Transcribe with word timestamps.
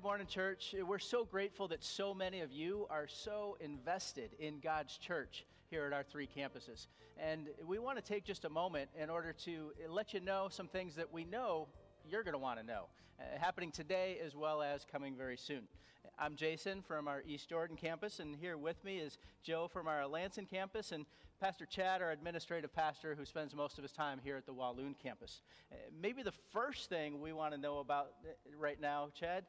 good 0.00 0.06
morning, 0.06 0.26
church. 0.26 0.74
We're 0.88 0.98
so 0.98 1.26
grateful 1.26 1.68
that 1.68 1.84
so 1.84 2.14
many 2.14 2.40
of 2.40 2.50
you 2.50 2.86
are 2.88 3.06
so 3.06 3.58
invested 3.60 4.30
in 4.38 4.58
God's 4.60 4.96
church 4.96 5.44
here 5.68 5.84
at 5.84 5.92
our 5.92 6.02
three 6.02 6.26
campuses. 6.26 6.86
And 7.18 7.48
we 7.66 7.78
want 7.78 7.98
to 7.98 8.02
take 8.02 8.24
just 8.24 8.46
a 8.46 8.48
moment 8.48 8.88
in 8.98 9.10
order 9.10 9.34
to 9.44 9.72
let 9.90 10.14
you 10.14 10.20
know 10.20 10.48
some 10.50 10.68
things 10.68 10.94
that 10.94 11.12
we 11.12 11.24
know 11.24 11.68
you're 12.08 12.22
going 12.22 12.32
to 12.32 12.38
want 12.38 12.58
to 12.58 12.64
know, 12.64 12.84
uh, 13.18 13.38
happening 13.38 13.70
today 13.70 14.16
as 14.24 14.34
well 14.34 14.62
as 14.62 14.86
coming 14.90 15.14
very 15.14 15.36
soon. 15.36 15.64
I'm 16.18 16.34
Jason 16.34 16.80
from 16.80 17.06
our 17.06 17.22
East 17.26 17.50
Jordan 17.50 17.76
campus, 17.76 18.20
and 18.20 18.34
here 18.40 18.56
with 18.56 18.82
me 18.82 18.96
is 19.00 19.18
Joe 19.42 19.68
from 19.70 19.86
our 19.86 20.00
Alanson 20.00 20.48
campus, 20.48 20.92
and 20.92 21.04
Pastor 21.42 21.66
Chad, 21.66 22.00
our 22.00 22.12
administrative 22.12 22.74
pastor, 22.74 23.14
who 23.14 23.26
spends 23.26 23.54
most 23.54 23.76
of 23.76 23.82
his 23.82 23.92
time 23.92 24.18
here 24.24 24.38
at 24.38 24.46
the 24.46 24.52
Walloon 24.54 24.96
campus. 25.02 25.42
Uh, 25.70 25.76
maybe 26.00 26.22
the 26.22 26.32
first 26.54 26.88
thing 26.88 27.20
we 27.20 27.34
want 27.34 27.52
to 27.52 27.60
know 27.60 27.80
about 27.80 28.12
uh, 28.24 28.30
right 28.58 28.80
now, 28.80 29.10
Chad, 29.14 29.44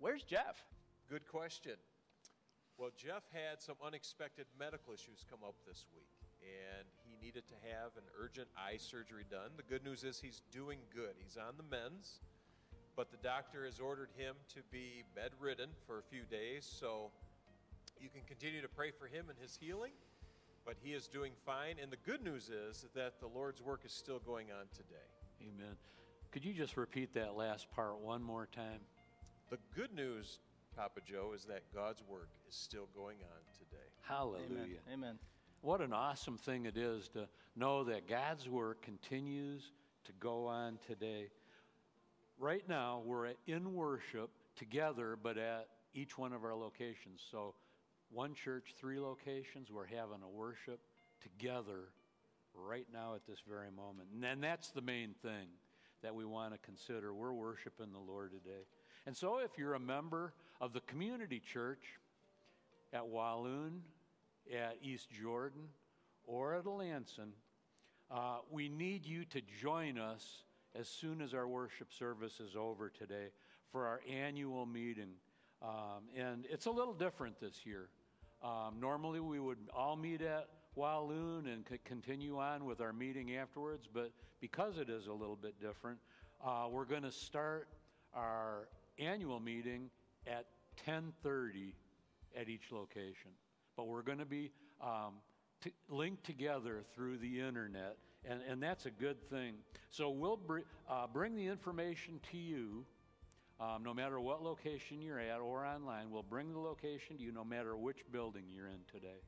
where's 0.00 0.22
Jeff? 0.22 0.62
Good 1.08 1.26
question. 1.26 1.76
Well, 2.76 2.90
Jeff 2.96 3.24
had 3.32 3.60
some 3.60 3.76
unexpected 3.84 4.46
medical 4.58 4.92
issues 4.92 5.24
come 5.28 5.40
up 5.44 5.54
this 5.66 5.86
week, 5.94 6.14
and 6.42 6.86
he 7.04 7.16
needed 7.24 7.48
to 7.48 7.54
have 7.74 7.96
an 7.96 8.04
urgent 8.20 8.48
eye 8.56 8.76
surgery 8.76 9.24
done. 9.28 9.50
The 9.56 9.64
good 9.64 9.84
news 9.84 10.04
is 10.04 10.20
he's 10.20 10.42
doing 10.52 10.78
good. 10.94 11.14
He's 11.18 11.36
on 11.36 11.54
the 11.56 11.64
mends 11.64 12.20
but 12.98 13.12
the 13.12 13.16
doctor 13.18 13.64
has 13.64 13.78
ordered 13.78 14.08
him 14.16 14.34
to 14.52 14.58
be 14.72 15.04
bedridden 15.14 15.68
for 15.86 16.00
a 16.00 16.02
few 16.02 16.22
days. 16.28 16.68
So 16.68 17.12
you 18.00 18.08
can 18.08 18.22
continue 18.26 18.60
to 18.60 18.66
pray 18.66 18.90
for 18.90 19.06
him 19.06 19.26
and 19.30 19.38
his 19.38 19.56
healing, 19.56 19.92
but 20.66 20.74
he 20.82 20.94
is 20.94 21.06
doing 21.06 21.30
fine. 21.46 21.76
And 21.80 21.92
the 21.92 21.96
good 22.04 22.24
news 22.24 22.50
is 22.50 22.86
that 22.96 23.20
the 23.20 23.28
Lord's 23.28 23.62
work 23.62 23.82
is 23.84 23.92
still 23.92 24.18
going 24.18 24.48
on 24.50 24.66
today. 24.74 25.06
Amen. 25.40 25.76
Could 26.32 26.44
you 26.44 26.52
just 26.52 26.76
repeat 26.76 27.14
that 27.14 27.36
last 27.36 27.70
part 27.70 28.00
one 28.00 28.20
more 28.20 28.48
time? 28.50 28.80
The 29.50 29.58
good 29.74 29.94
news, 29.94 30.40
Papa 30.76 31.00
Joe, 31.06 31.32
is 31.34 31.44
that 31.44 31.62
God's 31.74 32.02
work 32.08 32.28
is 32.48 32.54
still 32.54 32.88
going 32.94 33.16
on 33.16 33.40
today. 33.58 33.82
Hallelujah. 34.02 34.80
Amen. 34.92 34.94
Amen. 34.94 35.18
What 35.60 35.80
an 35.80 35.92
awesome 35.92 36.38
thing 36.38 36.66
it 36.66 36.76
is 36.76 37.08
to 37.08 37.28
know 37.56 37.84
that 37.84 38.08
God's 38.08 38.48
work 38.48 38.82
continues 38.82 39.72
to 40.04 40.12
go 40.20 40.46
on 40.46 40.78
today 40.86 41.28
right 42.38 42.66
now 42.68 43.02
we're 43.04 43.32
in 43.46 43.74
worship 43.74 44.30
together, 44.56 45.18
but 45.20 45.38
at 45.38 45.68
each 45.94 46.16
one 46.16 46.32
of 46.32 46.44
our 46.44 46.54
locations. 46.54 47.20
So, 47.30 47.54
one 48.10 48.34
church, 48.34 48.74
three 48.78 48.98
locations, 48.98 49.70
we're 49.70 49.86
having 49.86 50.22
a 50.24 50.28
worship 50.28 50.80
together 51.20 51.90
right 52.54 52.86
now 52.92 53.14
at 53.14 53.26
this 53.26 53.40
very 53.46 53.70
moment. 53.70 54.08
And 54.22 54.42
that's 54.42 54.70
the 54.70 54.80
main 54.80 55.14
thing 55.22 55.48
that 56.02 56.14
we 56.14 56.24
want 56.24 56.52
to 56.52 56.58
consider. 56.58 57.12
We're 57.12 57.34
worshiping 57.34 57.92
the 57.92 57.98
Lord 57.98 58.30
today. 58.30 58.62
And 59.06 59.16
so, 59.16 59.38
if 59.38 59.56
you're 59.56 59.74
a 59.74 59.80
member 59.80 60.34
of 60.60 60.72
the 60.72 60.80
community 60.80 61.40
church 61.40 61.82
at 62.92 63.06
Walloon, 63.06 63.82
at 64.52 64.78
East 64.82 65.08
Jordan, 65.10 65.68
or 66.26 66.54
at 66.54 66.64
Alanson, 66.64 67.30
uh, 68.10 68.38
we 68.50 68.68
need 68.68 69.04
you 69.04 69.24
to 69.26 69.40
join 69.60 69.98
us 69.98 70.44
as 70.78 70.88
soon 70.88 71.20
as 71.20 71.34
our 71.34 71.46
worship 71.46 71.92
service 71.92 72.40
is 72.40 72.56
over 72.56 72.88
today 72.90 73.28
for 73.70 73.86
our 73.86 74.00
annual 74.10 74.66
meeting. 74.66 75.10
Um, 75.62 76.04
and 76.16 76.46
it's 76.50 76.66
a 76.66 76.70
little 76.70 76.94
different 76.94 77.40
this 77.40 77.66
year. 77.66 77.88
Um, 78.42 78.76
normally, 78.80 79.20
we 79.20 79.40
would 79.40 79.58
all 79.74 79.96
meet 79.96 80.22
at 80.22 80.48
Walloon 80.74 81.48
and 81.48 81.64
could 81.64 81.84
continue 81.84 82.38
on 82.38 82.64
with 82.64 82.80
our 82.80 82.92
meeting 82.92 83.36
afterwards, 83.36 83.88
but 83.92 84.12
because 84.40 84.78
it 84.78 84.88
is 84.88 85.08
a 85.08 85.12
little 85.12 85.36
bit 85.36 85.60
different, 85.60 85.98
uh, 86.44 86.66
we're 86.70 86.84
going 86.84 87.02
to 87.02 87.10
start 87.10 87.68
our 88.14 88.68
annual 88.98 89.40
meeting 89.40 89.90
at 90.26 90.46
10:30 90.86 91.72
at 92.36 92.48
each 92.48 92.72
location. 92.72 93.30
But 93.76 93.86
we're 93.86 94.02
going 94.02 94.18
to 94.18 94.26
be 94.26 94.50
um, 94.80 95.14
linked 95.88 96.24
together 96.24 96.82
through 96.94 97.18
the 97.18 97.40
internet 97.40 97.96
and, 98.24 98.40
and 98.48 98.62
that's 98.62 98.86
a 98.86 98.90
good 98.90 99.28
thing. 99.30 99.54
So 99.90 100.10
we'll 100.10 100.36
br- 100.36 100.60
uh, 100.88 101.06
bring 101.12 101.34
the 101.34 101.46
information 101.46 102.20
to 102.30 102.36
you. 102.36 102.84
Um, 103.60 103.82
no 103.82 103.92
matter 103.92 104.20
what 104.20 104.42
location 104.42 105.02
you're 105.02 105.18
at 105.18 105.40
or 105.40 105.66
online, 105.66 106.10
we'll 106.10 106.22
bring 106.22 106.52
the 106.52 106.60
location 106.60 107.16
to 107.16 107.22
you 107.22 107.32
no 107.32 107.44
matter 107.44 107.76
which 107.76 107.98
building 108.12 108.44
you're 108.48 108.68
in 108.68 108.80
today. 108.92 109.20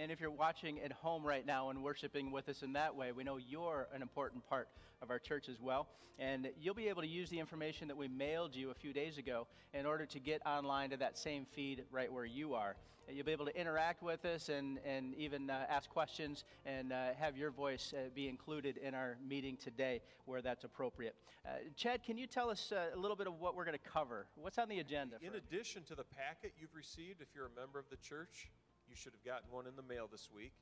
And 0.00 0.10
if 0.10 0.20
you're 0.20 0.30
watching 0.30 0.80
at 0.80 0.92
home 0.92 1.24
right 1.24 1.44
now 1.44 1.70
and 1.70 1.82
worshiping 1.82 2.30
with 2.30 2.48
us 2.48 2.62
in 2.62 2.72
that 2.74 2.94
way, 2.94 3.12
we 3.12 3.24
know 3.24 3.36
you're 3.36 3.88
an 3.94 4.02
important 4.02 4.48
part 4.48 4.68
of 5.02 5.10
our 5.10 5.18
church 5.18 5.48
as 5.48 5.60
well. 5.60 5.88
And 6.18 6.50
you'll 6.60 6.74
be 6.74 6.88
able 6.88 7.02
to 7.02 7.08
use 7.08 7.30
the 7.30 7.38
information 7.38 7.88
that 7.88 7.96
we 7.96 8.08
mailed 8.08 8.54
you 8.54 8.70
a 8.70 8.74
few 8.74 8.92
days 8.92 9.18
ago 9.18 9.46
in 9.74 9.86
order 9.86 10.06
to 10.06 10.20
get 10.20 10.40
online 10.46 10.90
to 10.90 10.96
that 10.98 11.18
same 11.18 11.46
feed 11.54 11.84
right 11.90 12.12
where 12.12 12.24
you 12.24 12.54
are. 12.54 12.76
And 13.08 13.16
you'll 13.16 13.26
be 13.26 13.32
able 13.32 13.46
to 13.46 13.60
interact 13.60 14.02
with 14.02 14.24
us 14.24 14.48
and, 14.48 14.78
and 14.86 15.14
even 15.16 15.50
uh, 15.50 15.66
ask 15.68 15.90
questions 15.90 16.44
and 16.64 16.92
uh, 16.92 17.14
have 17.18 17.36
your 17.36 17.50
voice 17.50 17.92
uh, 17.96 18.10
be 18.14 18.28
included 18.28 18.76
in 18.76 18.94
our 18.94 19.16
meeting 19.26 19.56
today 19.56 20.00
where 20.24 20.40
that's 20.40 20.64
appropriate. 20.64 21.16
Uh, 21.44 21.50
Chad, 21.76 22.04
can 22.04 22.16
you 22.16 22.28
tell 22.28 22.48
us 22.48 22.72
uh, 22.72 22.96
a 22.96 22.98
little 22.98 23.16
bit 23.16 23.26
of 23.26 23.40
what 23.40 23.56
we're 23.56 23.64
going 23.64 23.76
to 23.76 23.90
cover? 23.90 24.26
What's 24.36 24.58
on 24.58 24.68
the 24.68 24.78
agenda? 24.78 25.16
In 25.20 25.34
addition 25.34 25.82
to 25.84 25.96
the 25.96 26.04
packet 26.04 26.52
you've 26.60 26.74
received, 26.74 27.20
if 27.20 27.28
you're 27.34 27.46
a 27.46 27.60
member 27.60 27.80
of 27.80 27.86
the 27.90 27.96
church, 27.96 28.48
you 28.92 28.96
should 28.96 29.12
have 29.12 29.24
gotten 29.24 29.48
one 29.50 29.66
in 29.66 29.74
the 29.74 29.82
mail 29.82 30.06
this 30.12 30.28
week. 30.36 30.52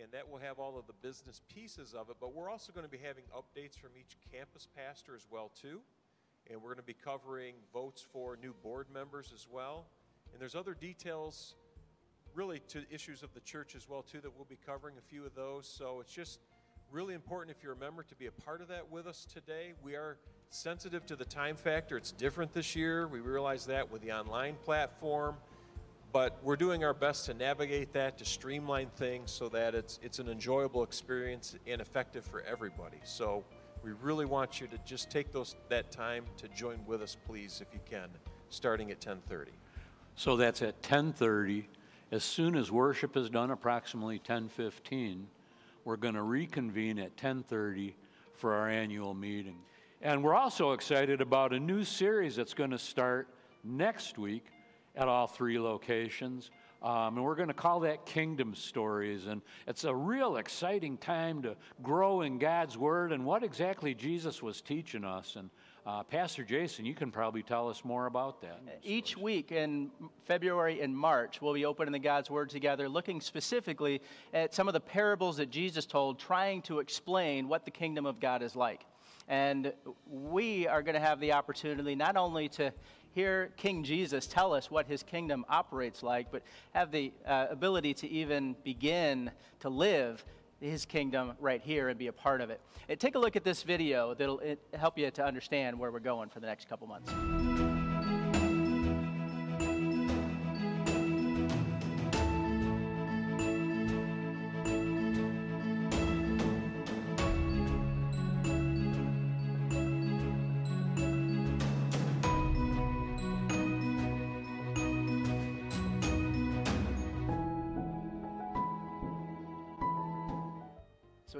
And 0.00 0.10
that 0.12 0.30
will 0.30 0.38
have 0.38 0.58
all 0.58 0.78
of 0.78 0.86
the 0.86 0.92
business 1.02 1.40
pieces 1.52 1.92
of 1.92 2.08
it. 2.08 2.16
But 2.20 2.34
we're 2.34 2.48
also 2.48 2.72
going 2.72 2.86
to 2.86 2.90
be 2.90 2.98
having 2.98 3.24
updates 3.34 3.76
from 3.76 3.90
each 3.98 4.16
campus 4.32 4.68
pastor 4.76 5.16
as 5.16 5.26
well, 5.30 5.50
too. 5.60 5.80
And 6.48 6.62
we're 6.62 6.70
going 6.70 6.78
to 6.78 6.82
be 6.82 6.94
covering 6.94 7.54
votes 7.72 8.04
for 8.12 8.38
new 8.40 8.54
board 8.62 8.86
members 8.92 9.32
as 9.34 9.48
well. 9.50 9.86
And 10.32 10.40
there's 10.40 10.54
other 10.54 10.74
details 10.74 11.54
really 12.34 12.60
to 12.68 12.82
issues 12.90 13.22
of 13.22 13.32
the 13.34 13.40
church 13.40 13.74
as 13.74 13.88
well, 13.88 14.02
too, 14.02 14.20
that 14.20 14.30
we'll 14.36 14.46
be 14.48 14.58
covering 14.66 14.96
a 14.98 15.02
few 15.02 15.24
of 15.24 15.34
those. 15.34 15.66
So 15.66 16.00
it's 16.00 16.12
just 16.12 16.38
really 16.90 17.14
important 17.14 17.56
if 17.56 17.62
you're 17.62 17.72
a 17.72 17.76
member 17.76 18.02
to 18.04 18.14
be 18.14 18.26
a 18.26 18.32
part 18.32 18.60
of 18.60 18.68
that 18.68 18.90
with 18.90 19.06
us 19.06 19.26
today. 19.32 19.72
We 19.82 19.94
are 19.94 20.18
sensitive 20.50 21.06
to 21.06 21.16
the 21.16 21.24
time 21.24 21.56
factor. 21.56 21.96
It's 21.96 22.12
different 22.12 22.52
this 22.52 22.76
year. 22.76 23.08
We 23.08 23.20
realize 23.20 23.66
that 23.66 23.90
with 23.90 24.02
the 24.02 24.12
online 24.12 24.56
platform 24.64 25.36
but 26.14 26.38
we're 26.44 26.54
doing 26.54 26.84
our 26.84 26.94
best 26.94 27.26
to 27.26 27.34
navigate 27.34 27.92
that, 27.92 28.16
to 28.16 28.24
streamline 28.24 28.88
things 28.94 29.32
so 29.32 29.48
that 29.48 29.74
it's, 29.74 29.98
it's 30.00 30.20
an 30.20 30.28
enjoyable 30.28 30.84
experience 30.84 31.56
and 31.66 31.80
effective 31.80 32.24
for 32.24 32.40
everybody. 32.42 32.98
So 33.02 33.42
we 33.82 33.90
really 34.00 34.24
want 34.24 34.60
you 34.60 34.68
to 34.68 34.78
just 34.86 35.10
take 35.10 35.32
those, 35.32 35.56
that 35.70 35.90
time 35.90 36.24
to 36.36 36.46
join 36.46 36.78
with 36.86 37.02
us, 37.02 37.16
please, 37.26 37.60
if 37.60 37.74
you 37.74 37.80
can, 37.84 38.08
starting 38.48 38.92
at 38.92 38.98
1030. 38.98 39.50
So 40.14 40.36
that's 40.36 40.62
at 40.62 40.76
1030. 40.76 41.68
As 42.12 42.22
soon 42.22 42.54
as 42.54 42.70
worship 42.70 43.16
is 43.16 43.28
done, 43.28 43.50
approximately 43.50 44.18
1015, 44.18 45.26
we're 45.84 45.96
going 45.96 46.14
to 46.14 46.22
reconvene 46.22 47.00
at 47.00 47.10
1030 47.10 47.96
for 48.34 48.54
our 48.54 48.70
annual 48.70 49.14
meeting. 49.14 49.56
And 50.00 50.22
we're 50.22 50.36
also 50.36 50.74
excited 50.74 51.20
about 51.20 51.52
a 51.52 51.58
new 51.58 51.82
series 51.82 52.36
that's 52.36 52.54
going 52.54 52.70
to 52.70 52.78
start 52.78 53.26
next 53.64 54.16
week 54.16 54.44
at 54.96 55.08
all 55.08 55.26
three 55.26 55.58
locations. 55.58 56.50
Um, 56.82 57.16
and 57.16 57.24
we're 57.24 57.34
going 57.34 57.48
to 57.48 57.54
call 57.54 57.80
that 57.80 58.04
Kingdom 58.04 58.54
Stories. 58.54 59.26
And 59.26 59.40
it's 59.66 59.84
a 59.84 59.94
real 59.94 60.36
exciting 60.36 60.98
time 60.98 61.40
to 61.42 61.56
grow 61.82 62.20
in 62.20 62.38
God's 62.38 62.76
Word 62.76 63.10
and 63.10 63.24
what 63.24 63.42
exactly 63.42 63.94
Jesus 63.94 64.42
was 64.42 64.60
teaching 64.60 65.02
us. 65.02 65.36
And 65.36 65.48
uh, 65.86 66.02
Pastor 66.02 66.44
Jason, 66.44 66.84
you 66.84 66.94
can 66.94 67.10
probably 67.10 67.42
tell 67.42 67.70
us 67.70 67.84
more 67.84 68.04
about 68.04 68.42
that. 68.42 68.60
Each 68.82 69.16
week 69.16 69.50
in 69.50 69.90
February 70.26 70.82
and 70.82 70.94
March, 70.94 71.40
we'll 71.40 71.54
be 71.54 71.64
opening 71.64 71.92
the 71.92 71.98
God's 71.98 72.28
Word 72.28 72.50
together, 72.50 72.86
looking 72.86 73.18
specifically 73.22 74.02
at 74.34 74.52
some 74.52 74.68
of 74.68 74.74
the 74.74 74.80
parables 74.80 75.38
that 75.38 75.50
Jesus 75.50 75.86
told, 75.86 76.18
trying 76.18 76.60
to 76.62 76.80
explain 76.80 77.48
what 77.48 77.64
the 77.64 77.70
kingdom 77.70 78.04
of 78.04 78.20
God 78.20 78.42
is 78.42 78.54
like. 78.54 78.84
And 79.26 79.72
we 80.06 80.66
are 80.66 80.82
going 80.82 80.96
to 80.96 81.00
have 81.00 81.18
the 81.18 81.32
opportunity 81.32 81.94
not 81.94 82.18
only 82.18 82.48
to 82.50 82.74
hear 83.14 83.52
King 83.56 83.84
Jesus 83.84 84.26
tell 84.26 84.52
us 84.52 84.70
what 84.70 84.86
his 84.86 85.02
kingdom 85.02 85.44
operates 85.48 86.02
like, 86.02 86.30
but 86.30 86.42
have 86.72 86.90
the 86.90 87.12
uh, 87.26 87.46
ability 87.50 87.94
to 87.94 88.08
even 88.08 88.56
begin 88.64 89.30
to 89.60 89.68
live 89.68 90.24
his 90.60 90.84
kingdom 90.84 91.32
right 91.40 91.62
here 91.62 91.88
and 91.88 91.98
be 91.98 92.08
a 92.08 92.12
part 92.12 92.40
of 92.40 92.50
it. 92.50 92.60
Uh, 92.90 92.94
take 92.96 93.14
a 93.14 93.18
look 93.18 93.36
at 93.36 93.44
this 93.44 93.62
video 93.62 94.14
that'll 94.14 94.40
help 94.74 94.98
you 94.98 95.10
to 95.10 95.24
understand 95.24 95.78
where 95.78 95.90
we're 95.90 96.00
going 96.00 96.28
for 96.28 96.40
the 96.40 96.46
next 96.46 96.68
couple 96.68 96.86
months. 96.86 97.73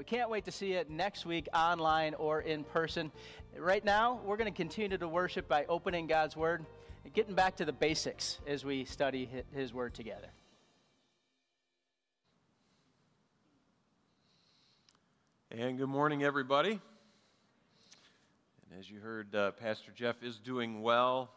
Can't 0.05 0.29
wait 0.29 0.45
to 0.45 0.51
see 0.51 0.73
it 0.73 0.89
next 0.89 1.25
week 1.25 1.47
online 1.51 2.13
or 2.13 2.39
in 2.39 2.63
person. 2.63 3.11
Right 3.57 3.83
now, 3.83 4.19
we're 4.23 4.37
going 4.37 4.51
to 4.51 4.55
continue 4.55 4.99
to 4.99 5.07
worship 5.07 5.47
by 5.47 5.65
opening 5.67 6.05
God's 6.05 6.37
Word. 6.37 6.63
And 7.03 7.13
getting 7.13 7.33
back 7.33 7.55
to 7.57 7.65
the 7.65 7.73
basics 7.73 8.37
as 8.45 8.63
we 8.63 8.85
study 8.85 9.27
His 9.53 9.73
Word 9.73 9.95
together. 9.95 10.27
And 15.49 15.77
good 15.77 15.89
morning, 15.89 16.23
everybody. 16.23 16.71
And 16.71 16.79
as 18.79 18.89
you 18.89 18.99
heard, 18.99 19.33
uh, 19.33 19.51
Pastor 19.51 19.91
Jeff 19.95 20.21
is 20.21 20.37
doing 20.37 20.83
well, 20.83 21.31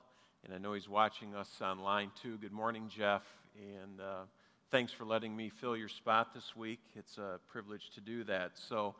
and 0.45 0.53
I 0.53 0.59
know 0.59 0.75
he's 0.75 0.89
watching 0.89 1.35
us 1.35 1.49
online 1.63 2.11
too. 2.21 2.37
Good 2.37 2.53
morning, 2.53 2.91
Jeff, 2.95 3.23
and 3.57 4.01
uh, 4.01 4.25
thanks 4.71 4.93
for 4.93 5.05
letting 5.05 5.37
me 5.37 5.49
fill 5.49 5.77
your 5.77 5.89
spot 5.89 6.35
this 6.35 6.55
week. 6.55 6.81
It's 6.95 7.19
a 7.19 7.39
privilege 7.49 7.91
to 7.95 8.01
do 8.01 8.25
that. 8.25 8.53
So, 8.55 8.95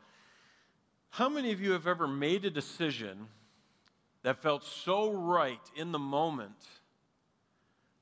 how 1.11 1.29
many 1.29 1.51
of 1.51 1.61
you 1.61 1.71
have 1.71 1.87
ever 1.87 2.07
made 2.07 2.45
a 2.45 2.49
decision 2.49 3.27
that 4.23 4.41
felt 4.41 4.63
so 4.63 5.11
right 5.11 5.59
in 5.75 5.91
the 5.91 5.99
moment, 5.99 6.67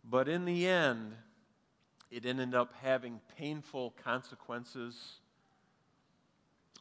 but 0.03 0.27
in 0.27 0.45
the 0.45 0.67
end, 0.67 1.13
it 2.11 2.25
ended 2.25 2.53
up 2.53 2.73
having 2.81 3.19
painful 3.37 3.93
consequences? 4.03 5.19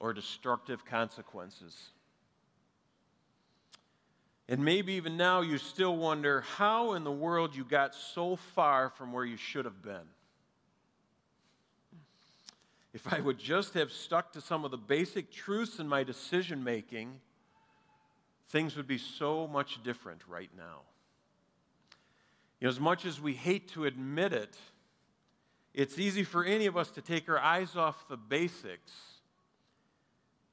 or 0.01 0.13
destructive 0.13 0.85
consequences. 0.85 1.91
And 4.49 4.65
maybe 4.65 4.95
even 4.95 5.17
now 5.17 5.41
you 5.41 5.59
still 5.59 5.97
wonder 5.97 6.43
how 6.43 6.93
in 6.93 7.03
the 7.03 7.13
world 7.13 7.57
you 7.57 7.65
got 7.65 7.95
so 7.95 8.37
far 8.37 8.91
from 8.91 9.13
where 9.13 9.25
you 9.25 9.37
should 9.37 9.65
have 9.65 9.83
been. 9.83 10.07
If 12.97 13.13
I 13.13 13.21
would 13.21 13.39
just 13.39 13.75
have 13.75 13.93
stuck 13.93 14.33
to 14.33 14.41
some 14.41 14.65
of 14.65 14.71
the 14.71 14.79
basic 14.79 15.31
truths 15.31 15.81
in 15.81 15.87
my 15.87 16.03
decision 16.03 16.65
making, 16.65 17.21
things 18.49 18.75
would 18.75 18.87
be 18.87 18.97
so 18.97 19.47
much 19.47 19.83
different 19.83 20.23
right 20.27 20.49
now. 20.57 20.81
You 22.59 22.65
know, 22.65 22.71
as 22.71 22.81
much 22.81 23.05
as 23.05 23.21
we 23.21 23.35
hate 23.35 23.69
to 23.73 23.85
admit 23.85 24.33
it, 24.33 24.57
it's 25.75 25.99
easy 25.99 26.25
for 26.25 26.43
any 26.43 26.65
of 26.65 26.79
us 26.79 26.91
to 26.93 27.03
take 27.03 27.29
our 27.29 27.39
eyes 27.39 27.77
off 27.77 28.09
the 28.09 28.17
basics 28.17 28.93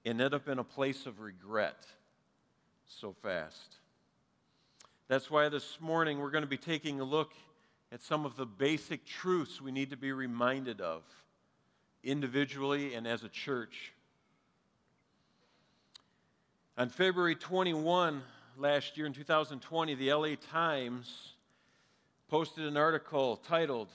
and 0.04 0.20
end 0.20 0.34
up 0.34 0.50
in 0.50 0.60
a 0.60 0.66
place 0.66 1.06
of 1.06 1.22
regret 1.22 1.88
so 2.86 3.16
fast. 3.24 3.78
That's 5.08 5.32
why 5.32 5.48
this 5.48 5.78
morning 5.80 6.20
we're 6.20 6.30
going 6.30 6.44
to 6.44 6.50
be 6.50 6.58
taking 6.58 7.00
a 7.00 7.06
look 7.06 7.32
at 7.90 8.02
some 8.02 8.26
of 8.26 8.36
the 8.36 8.46
basic 8.46 9.06
truths 9.06 9.62
we 9.62 9.72
need 9.72 9.92
to 9.92 9.98
be 9.98 10.12
reminded 10.12 10.82
of 10.82 11.04
individually 12.04 12.94
and 12.94 13.08
as 13.08 13.24
a 13.24 13.30
church. 13.30 13.94
On 16.78 16.90
February 16.90 17.36
21 17.36 18.22
last 18.58 18.98
year 18.98 19.06
in 19.06 19.14
2020, 19.14 19.96
the 19.96 20.14
LA 20.14 20.36
Times 20.52 21.34
posted 22.28 22.66
an 22.66 22.78
article 22.78 23.38
titled, 23.38 23.90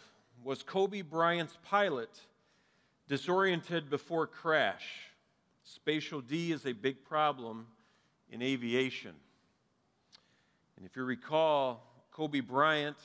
Was 0.45 0.63
Kobe 0.63 1.03
Bryant's 1.03 1.59
pilot 1.65 2.11
disoriented 3.09 3.91
before 3.91 4.27
crash? 4.27 5.11
Spatial 5.65 6.21
D 6.21 6.53
is 6.53 6.67
a 6.67 6.73
big 6.73 7.05
problem 7.05 7.67
in 8.31 8.43
aviation. 8.43 9.15
And 10.77 10.87
if 10.87 10.97
you 10.97 11.05
recall, 11.05 11.83
Kobe 12.13 12.41
Bryant, 12.41 12.97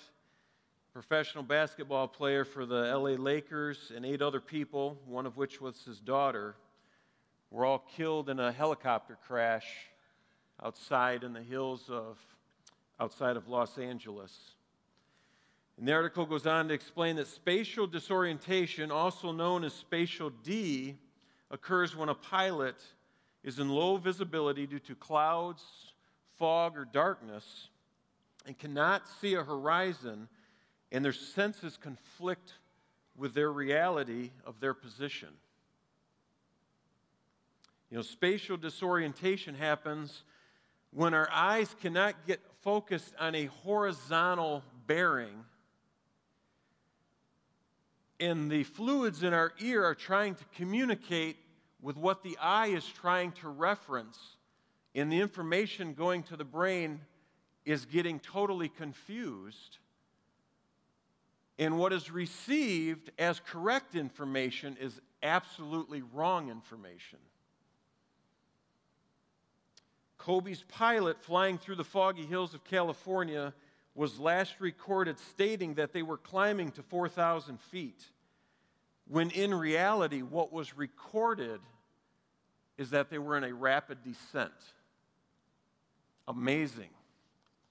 professional 0.93 1.43
basketball 1.43 2.07
player 2.07 2.45
for 2.45 2.67
the 2.67 2.95
LA 2.95 3.15
Lakers, 3.17 3.91
and 3.95 4.05
eight 4.05 4.21
other 4.21 4.39
people, 4.39 4.95
one 5.07 5.25
of 5.25 5.37
which 5.37 5.59
was 5.59 5.83
his 5.83 5.99
daughter, 5.99 6.55
were 7.49 7.65
all 7.65 7.79
killed 7.79 8.29
in 8.29 8.39
a 8.39 8.51
helicopter 8.51 9.17
crash 9.25 9.65
outside 10.63 11.23
in 11.23 11.33
the 11.33 11.41
hills 11.41 11.89
of 11.89 12.19
outside 12.99 13.37
of 13.37 13.47
Los 13.47 13.79
Angeles. 13.79 14.53
And 15.79 15.87
the 15.87 15.93
article 15.93 16.27
goes 16.27 16.45
on 16.45 16.67
to 16.67 16.75
explain 16.75 17.15
that 17.15 17.27
spatial 17.27 17.87
disorientation, 17.87 18.91
also 18.91 19.31
known 19.31 19.63
as 19.63 19.73
spatial 19.73 20.29
D, 20.43 20.95
occurs 21.49 21.95
when 21.95 22.09
a 22.09 22.15
pilot 22.15 22.75
is 23.43 23.57
in 23.57 23.67
low 23.67 23.97
visibility 23.97 24.67
due 24.67 24.79
to 24.79 24.93
clouds, 24.93 25.63
fog, 26.37 26.77
or 26.77 26.85
darkness 26.85 27.69
and 28.45 28.57
cannot 28.59 29.07
see 29.21 29.33
a 29.33 29.43
horizon, 29.43 30.27
and 30.93 31.03
their 31.03 31.11
senses 31.11 31.75
conflict 31.75 32.53
with 33.17 33.33
their 33.33 33.51
reality 33.51 34.31
of 34.45 34.61
their 34.61 34.73
position. 34.73 35.27
You 37.89 37.97
know, 37.97 38.03
spatial 38.03 38.55
disorientation 38.55 39.55
happens 39.55 40.23
when 40.91 41.13
our 41.13 41.29
eyes 41.29 41.75
cannot 41.81 42.25
get 42.25 42.39
focused 42.61 43.13
on 43.19 43.35
a 43.35 43.45
horizontal 43.45 44.63
bearing 44.87 45.43
and 48.23 48.49
the 48.49 48.63
fluids 48.63 49.21
in 49.21 49.33
our 49.33 49.51
ear 49.59 49.83
are 49.83 49.95
trying 49.95 50.35
to 50.35 50.45
communicate 50.55 51.35
with 51.81 51.97
what 51.97 52.23
the 52.23 52.37
eye 52.39 52.67
is 52.67 52.85
trying 52.85 53.33
to 53.33 53.49
reference, 53.49 54.17
and 54.95 55.11
the 55.11 55.19
information 55.19 55.93
going 55.93 56.23
to 56.23 56.37
the 56.37 56.45
brain 56.45 57.01
is 57.65 57.83
getting 57.83 58.19
totally 58.19 58.69
confused. 58.69 59.79
And 61.59 61.77
what 61.77 61.93
is 61.93 62.09
received 62.09 63.11
as 63.19 63.39
correct 63.39 63.95
information 63.95 64.77
is 64.79 64.99
absolutely 65.21 66.01
wrong 66.01 66.49
information. 66.49 67.19
Kobe's 70.17 70.63
pilot 70.69 71.21
flying 71.21 71.57
through 71.57 71.75
the 71.75 71.83
foggy 71.83 72.25
hills 72.25 72.53
of 72.53 72.63
California 72.63 73.53
was 73.93 74.19
last 74.19 74.55
recorded 74.59 75.19
stating 75.19 75.75
that 75.75 75.93
they 75.93 76.01
were 76.01 76.17
climbing 76.17 76.71
to 76.71 76.81
4,000 76.81 77.59
feet, 77.59 78.03
when 79.07 79.29
in 79.31 79.53
reality, 79.53 80.21
what 80.21 80.51
was 80.51 80.75
recorded 80.77 81.59
is 82.77 82.89
that 82.89 83.09
they 83.09 83.19
were 83.19 83.37
in 83.37 83.43
a 83.43 83.53
rapid 83.53 84.03
descent. 84.03 84.51
Amazing. 86.27 86.89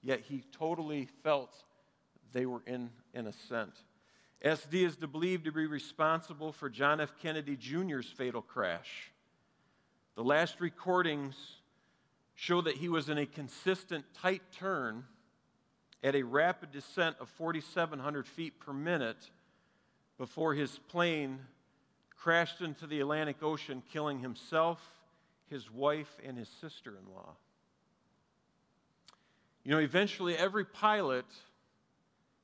Yet 0.01 0.21
he 0.21 0.43
totally 0.51 1.07
felt 1.23 1.63
they 2.33 2.45
were 2.45 2.61
in 2.65 2.89
an 3.13 3.27
ascent. 3.27 3.73
SD 4.43 4.85
is 4.85 4.95
believed 4.97 5.45
to 5.45 5.51
be 5.51 5.65
responsible 5.65 6.51
for 6.51 6.69
John 6.69 6.99
F. 6.99 7.13
Kennedy 7.21 7.55
Jr.'s 7.55 8.07
fatal 8.07 8.41
crash. 8.41 9.11
The 10.15 10.23
last 10.23 10.59
recordings 10.59 11.35
show 12.35 12.61
that 12.61 12.75
he 12.75 12.89
was 12.89 13.07
in 13.07 13.17
a 13.17 13.25
consistent 13.25 14.05
tight 14.13 14.41
turn 14.51 15.05
at 16.03 16.15
a 16.15 16.23
rapid 16.23 16.71
descent 16.71 17.15
of 17.21 17.29
4,700 17.29 18.27
feet 18.27 18.59
per 18.59 18.73
minute 18.73 19.29
before 20.17 20.53
his 20.53 20.77
plane 20.89 21.39
crashed 22.17 22.61
into 22.61 22.85
the 22.85 22.99
Atlantic 22.99 23.41
Ocean, 23.41 23.81
killing 23.91 24.19
himself, 24.19 24.81
his 25.49 25.71
wife, 25.71 26.19
and 26.25 26.37
his 26.37 26.49
sister 26.49 26.91
in 26.97 27.13
law. 27.13 27.35
You 29.63 29.71
know, 29.71 29.79
eventually 29.79 30.35
every 30.35 30.65
pilot 30.65 31.25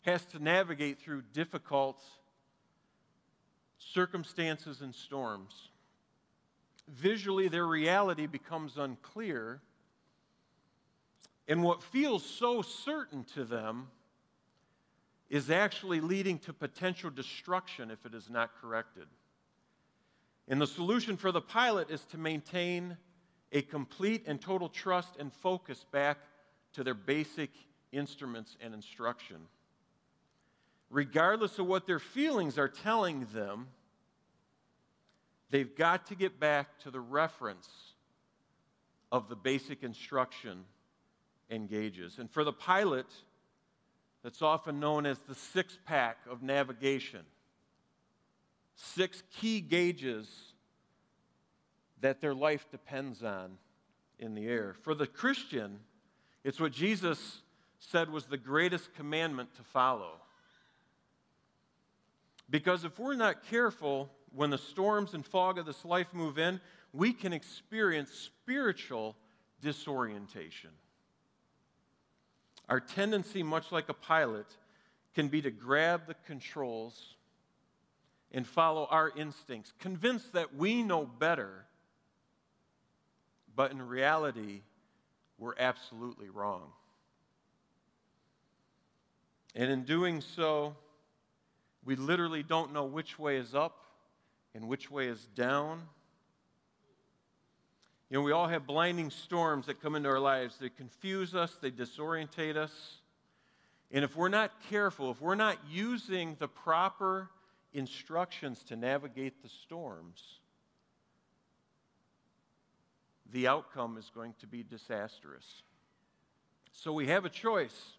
has 0.02 0.26
to 0.28 0.40
navigate 0.40 1.00
through 1.00 1.24
difficult 1.34 2.02
circumstances 3.78 4.82
and 4.82 4.94
storms. 4.94 5.70
Visually, 6.88 7.48
their 7.48 7.68
reality 7.68 8.26
becomes 8.26 8.78
unclear, 8.78 9.62
and 11.48 11.64
what 11.64 11.84
feels 11.84 12.26
so 12.26 12.62
certain 12.62 13.24
to 13.36 13.44
them 13.44 13.88
is 15.30 15.52
actually 15.52 16.02
leading 16.02 16.40
to 16.40 16.54
potential 16.54 17.10
destruction 17.10 17.92
if 17.92 18.06
it 18.06 18.16
is 18.16 18.30
not 18.30 18.50
corrected. 18.60 19.06
And 20.48 20.60
the 20.60 20.68
solution 20.68 21.16
for 21.16 21.32
the 21.32 21.42
pilot 21.42 21.92
is 21.92 22.04
to 22.06 22.18
maintain 22.18 22.98
a 23.52 23.62
complete 23.62 24.24
and 24.26 24.42
total 24.42 24.70
trust 24.70 25.16
and 25.20 25.32
focus 25.32 25.86
back 25.92 26.18
to 26.74 26.84
their 26.84 26.96
basic 26.96 27.52
instruments 27.92 28.58
and 28.60 28.74
instruction. 28.74 29.38
Regardless 30.90 31.60
of 31.60 31.68
what 31.68 31.86
their 31.86 32.00
feelings 32.00 32.58
are 32.58 32.68
telling 32.68 33.28
them, 33.34 33.68
they've 35.50 35.76
got 35.76 36.08
to 36.08 36.16
get 36.16 36.40
back 36.40 36.80
to 36.80 36.92
the 36.92 37.00
reference 37.00 37.70
of 39.12 39.30
the 39.30 39.36
basic 39.36 39.84
instruction 39.84 40.66
and 41.50 41.70
gauges. 41.70 42.18
And 42.18 42.30
for 42.30 42.44
the 42.44 42.54
pilot, 42.54 43.08
that's 44.24 44.42
often 44.42 44.80
known 44.80 45.06
as 45.06 45.20
the 45.20 45.36
six 45.36 45.78
pack 45.86 46.18
of 46.30 46.42
navigation. 46.42 47.22
Six 48.76 49.24
key 49.40 49.62
gauges 49.62 50.28
that 52.02 52.22
their 52.22 52.34
life 52.34 52.66
depends 52.72 53.24
on 53.24 53.58
in 54.20 54.36
the 54.36 54.48
air. 54.48 54.76
For 54.82 54.94
the 54.94 55.08
Christian, 55.08 55.80
it's 56.44 56.60
what 56.60 56.72
Jesus 56.72 57.42
said 57.80 58.10
was 58.10 58.26
the 58.26 58.38
greatest 58.38 58.94
commandment 58.96 59.56
to 59.56 59.64
follow. 59.64 60.14
Because 62.50 62.84
if 62.84 62.98
we're 62.98 63.16
not 63.16 63.44
careful, 63.50 64.10
when 64.34 64.50
the 64.50 64.58
storms 64.58 65.14
and 65.14 65.26
fog 65.26 65.58
of 65.58 65.66
this 65.66 65.86
life 65.86 66.08
move 66.14 66.38
in, 66.40 66.60
we 66.94 67.14
can 67.14 67.34
experience 67.34 68.12
spiritual 68.12 69.16
disorientation. 69.62 70.72
Our 72.68 72.80
tendency, 72.80 73.44
much 73.44 73.72
like 73.72 73.90
a 73.90 73.94
pilot, 73.94 74.46
can 75.16 75.28
be 75.28 75.42
to 75.42 75.52
grab 75.52 76.08
the 76.08 76.16
controls 76.26 77.16
and 78.32 78.46
follow 78.46 78.88
our 78.92 79.12
instincts, 79.16 79.74
convinced 79.80 80.34
that 80.34 80.56
we 80.56 80.84
know 80.84 81.06
better, 81.06 81.66
but 83.56 83.72
in 83.72 83.82
reality, 83.82 84.62
we're 85.40 85.56
absolutely 85.58 86.30
wrong. 86.30 86.72
And 89.56 89.72
in 89.72 89.84
doing 89.84 90.22
so, 90.22 90.76
we 91.84 91.96
literally 91.96 92.44
don't 92.44 92.74
know 92.74 92.86
which 92.86 93.18
way 93.18 93.38
is 93.38 93.56
up 93.56 93.86
and 94.54 94.68
which 94.68 94.92
way 94.92 95.08
is 95.08 95.26
down. 95.36 95.82
You 98.10 98.18
know, 98.18 98.24
we 98.24 98.32
all 98.32 98.48
have 98.48 98.66
blinding 98.66 99.12
storms 99.12 99.68
that 99.68 99.82
come 99.82 99.96
into 99.96 100.10
our 100.10 100.20
lives. 100.20 100.58
They 100.58 100.70
confuse 100.70 101.36
us, 101.36 101.56
they 101.62 101.72
disorientate 101.72 102.56
us. 102.56 102.72
And 103.92 104.04
if 104.04 104.16
we're 104.16 104.30
not 104.30 104.52
careful, 104.70 105.12
if 105.12 105.22
we're 105.22 105.36
not 105.36 105.58
using 105.70 106.36
the 106.40 106.48
proper 106.48 107.30
instructions 107.74 108.64
to 108.66 108.76
navigate 108.76 109.42
the 109.42 109.50
storms, 109.50 110.40
the 113.32 113.48
outcome 113.48 113.98
is 113.98 114.12
going 114.14 114.34
to 114.40 114.48
be 114.48 114.64
disastrous. 114.64 115.64
So 116.72 116.94
we 116.94 117.08
have 117.08 117.26
a 117.26 117.30
choice. 117.30 117.98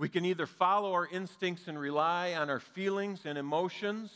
We 0.00 0.08
can 0.08 0.24
either 0.24 0.46
follow 0.46 0.94
our 0.94 1.06
instincts 1.06 1.68
and 1.68 1.78
rely 1.78 2.32
on 2.32 2.48
our 2.48 2.58
feelings 2.58 3.26
and 3.26 3.36
emotions, 3.36 4.10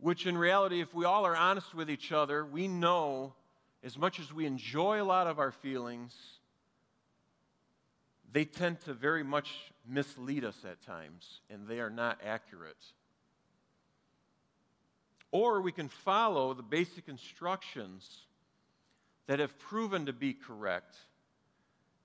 which 0.00 0.26
in 0.26 0.36
reality, 0.36 0.80
if 0.80 0.92
we 0.92 1.04
all 1.04 1.24
are 1.24 1.36
honest 1.36 1.72
with 1.72 1.88
each 1.88 2.10
other, 2.10 2.44
we 2.44 2.66
know 2.66 3.34
as 3.84 3.96
much 3.96 4.18
as 4.18 4.32
we 4.32 4.44
enjoy 4.44 5.00
a 5.00 5.04
lot 5.04 5.28
of 5.28 5.38
our 5.38 5.52
feelings, 5.52 6.16
they 8.32 8.44
tend 8.44 8.80
to 8.80 8.92
very 8.92 9.22
much 9.22 9.54
mislead 9.86 10.44
us 10.44 10.64
at 10.68 10.82
times, 10.82 11.40
and 11.48 11.68
they 11.68 11.78
are 11.78 11.90
not 11.90 12.18
accurate. 12.26 12.84
Or 15.30 15.60
we 15.60 15.70
can 15.70 15.88
follow 15.88 16.54
the 16.54 16.64
basic 16.64 17.06
instructions 17.06 18.22
that 19.28 19.38
have 19.38 19.56
proven 19.60 20.06
to 20.06 20.12
be 20.12 20.32
correct 20.34 20.96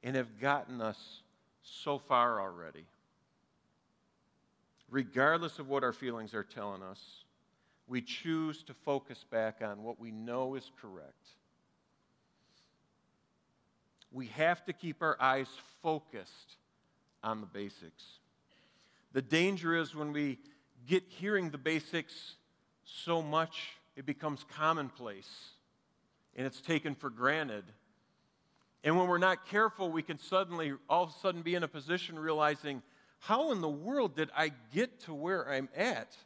and 0.03 0.15
have 0.15 0.39
gotten 0.39 0.79
us 0.79 1.23
so 1.63 1.98
far 1.98 2.39
already. 2.39 2.86
Regardless 4.89 5.60
of 5.60 5.70
what 5.70 5.84
our 5.84 5.93
feelings 5.93 6.34
are 6.34 6.43
telling 6.43 6.84
us, 6.84 7.00
we 7.88 8.01
choose 8.01 8.63
to 8.63 8.74
focus 8.74 9.25
back 9.29 9.62
on 9.62 9.84
what 9.84 10.00
we 10.00 10.12
know 10.12 10.55
is 10.55 10.72
correct. 10.82 11.27
We 14.12 14.27
have 14.27 14.63
to 14.65 14.74
keep 14.74 15.01
our 15.01 15.17
eyes 15.20 15.48
focused 15.82 16.58
on 17.24 17.41
the 17.41 17.48
basics. 17.48 18.03
The 19.13 19.22
danger 19.22 19.75
is 19.75 19.96
when 19.96 20.13
we 20.13 20.38
get 20.86 21.03
hearing 21.08 21.50
the 21.50 21.58
basics 21.58 22.36
so 22.84 23.22
much, 23.22 23.77
it 23.96 24.05
becomes 24.05 24.46
commonplace 24.55 25.50
and 26.36 26.46
it's 26.46 26.62
taken 26.62 26.96
for 26.96 27.10
granted. 27.10 27.63
And 28.83 28.97
when 28.97 29.07
we're 29.07 29.17
not 29.17 29.47
careful, 29.47 29.89
we 29.89 30.03
can 30.03 30.19
suddenly, 30.19 30.73
all 30.89 31.03
of 31.03 31.09
a 31.09 31.19
sudden, 31.21 31.41
be 31.41 31.55
in 31.55 31.63
a 31.63 31.67
position 31.67 32.19
realizing, 32.19 32.81
how 33.19 33.51
in 33.53 33.61
the 33.61 33.69
world 33.69 34.15
did 34.15 34.29
I 34.35 34.51
get 34.73 34.99
to 35.01 35.13
where 35.13 35.49
I'm 35.49 35.69
at? 35.75 36.17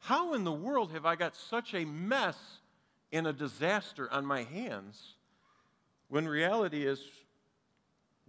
How 0.00 0.34
in 0.34 0.44
the 0.44 0.52
world 0.52 0.92
have 0.92 1.06
I 1.06 1.16
got 1.16 1.34
such 1.34 1.72
a 1.74 1.86
mess 1.86 2.36
and 3.12 3.26
a 3.26 3.32
disaster 3.32 4.12
on 4.12 4.26
my 4.26 4.42
hands? 4.42 5.14
When 6.08 6.28
reality 6.28 6.86
is, 6.86 7.00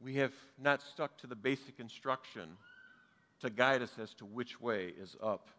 we 0.01 0.15
have 0.15 0.33
not 0.57 0.81
stuck 0.81 1.17
to 1.17 1.27
the 1.27 1.35
basic 1.35 1.79
instruction 1.79 2.57
to 3.41 3.49
guide 3.49 3.81
us 3.81 3.91
as 4.01 4.13
to 4.15 4.25
which 4.25 4.61
way 4.61 4.93
is 4.97 5.15
up. 5.21 5.49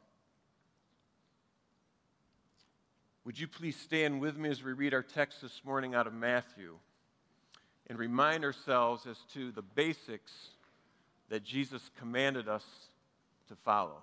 Would 3.24 3.38
you 3.38 3.46
please 3.46 3.76
stand 3.76 4.20
with 4.20 4.38
me 4.38 4.48
as 4.48 4.62
we 4.62 4.72
read 4.72 4.94
our 4.94 5.02
text 5.02 5.42
this 5.42 5.60
morning 5.62 5.94
out 5.94 6.06
of 6.06 6.14
Matthew 6.14 6.78
and 7.88 7.98
remind 7.98 8.44
ourselves 8.44 9.06
as 9.06 9.18
to 9.34 9.50
the 9.52 9.62
basics 9.62 10.32
that 11.28 11.44
Jesus 11.44 11.90
commanded 11.98 12.48
us 12.48 12.64
to 13.48 13.56
follow? 13.56 14.02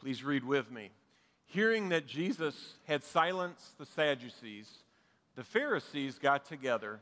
Please 0.00 0.22
read 0.22 0.44
with 0.44 0.70
me. 0.70 0.90
Hearing 1.46 1.88
that 1.90 2.06
Jesus 2.06 2.74
had 2.86 3.04
silenced 3.04 3.78
the 3.78 3.86
Sadducees, 3.86 4.68
the 5.36 5.44
Pharisees 5.44 6.18
got 6.18 6.44
together. 6.44 7.00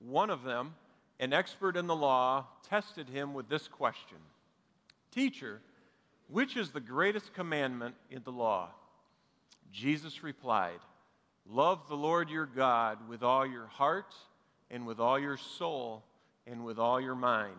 One 0.00 0.30
of 0.30 0.42
them, 0.42 0.74
an 1.20 1.32
expert 1.32 1.76
in 1.76 1.86
the 1.86 1.94
law, 1.94 2.46
tested 2.68 3.08
him 3.08 3.34
with 3.34 3.48
this 3.48 3.68
question 3.68 4.16
Teacher, 5.12 5.60
which 6.28 6.56
is 6.56 6.70
the 6.70 6.80
greatest 6.80 7.34
commandment 7.34 7.94
in 8.10 8.22
the 8.24 8.32
law? 8.32 8.70
Jesus 9.72 10.22
replied, 10.22 10.80
Love 11.48 11.88
the 11.88 11.96
Lord 11.96 12.30
your 12.30 12.46
God 12.46 13.08
with 13.08 13.22
all 13.22 13.46
your 13.46 13.66
heart, 13.66 14.14
and 14.70 14.86
with 14.86 15.00
all 15.00 15.18
your 15.18 15.36
soul, 15.36 16.04
and 16.46 16.64
with 16.64 16.78
all 16.78 17.00
your 17.00 17.14
mind. 17.14 17.56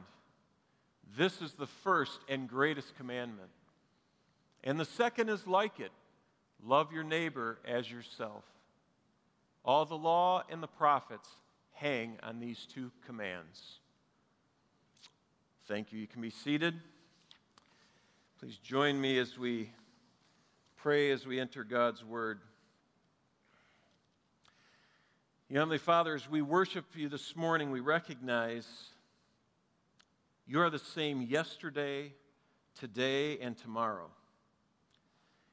This 1.17 1.41
is 1.41 1.53
the 1.53 1.67
first 1.67 2.19
and 2.29 2.47
greatest 2.47 2.95
commandment. 2.95 3.49
And 4.63 4.79
the 4.79 4.85
second 4.85 5.29
is 5.29 5.47
like 5.47 5.79
it 5.79 5.91
love 6.63 6.93
your 6.93 7.03
neighbor 7.03 7.57
as 7.65 7.89
yourself. 7.89 8.43
All 9.65 9.85
the 9.85 9.97
law 9.97 10.43
and 10.49 10.61
the 10.61 10.67
prophets 10.67 11.27
hang 11.73 12.17
on 12.23 12.39
these 12.39 12.67
two 12.71 12.91
commands. 13.05 13.79
Thank 15.67 15.91
you. 15.91 15.99
You 15.99 16.07
can 16.07 16.21
be 16.21 16.29
seated. 16.29 16.75
Please 18.39 18.57
join 18.57 18.99
me 18.99 19.19
as 19.19 19.37
we 19.37 19.71
pray 20.77 21.11
as 21.11 21.25
we 21.25 21.39
enter 21.39 21.63
God's 21.63 22.03
Word. 22.03 22.39
Heavenly 25.53 25.79
Father, 25.79 26.15
as 26.15 26.29
we 26.29 26.41
worship 26.41 26.85
you 26.95 27.09
this 27.09 27.35
morning, 27.35 27.71
we 27.71 27.81
recognize 27.81 28.65
you 30.47 30.61
are 30.61 30.69
the 30.69 30.79
same 30.79 31.21
yesterday, 31.21 32.13
today, 32.79 33.37
and 33.39 33.57
tomorrow. 33.57 34.09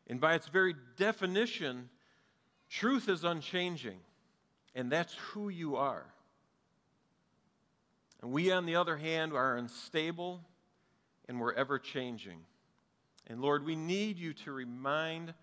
And 0.06 0.20
by 0.20 0.34
its 0.34 0.46
very 0.46 0.76
definition, 0.96 1.88
truth 2.70 3.08
is 3.08 3.24
unchanging, 3.24 3.98
and 4.76 4.88
that's 4.88 5.14
who 5.14 5.48
you 5.48 5.74
are. 5.74 6.06
And 8.22 8.30
we, 8.30 8.52
on 8.52 8.66
the 8.66 8.76
other 8.76 8.98
hand, 8.98 9.32
are 9.32 9.56
unstable 9.56 10.42
and 11.26 11.40
we're 11.40 11.54
ever 11.54 11.76
changing. 11.76 12.38
And 13.26 13.40
Lord, 13.40 13.64
we 13.64 13.74
need 13.74 14.16
you 14.16 14.32
to 14.44 14.52
remind 14.52 15.34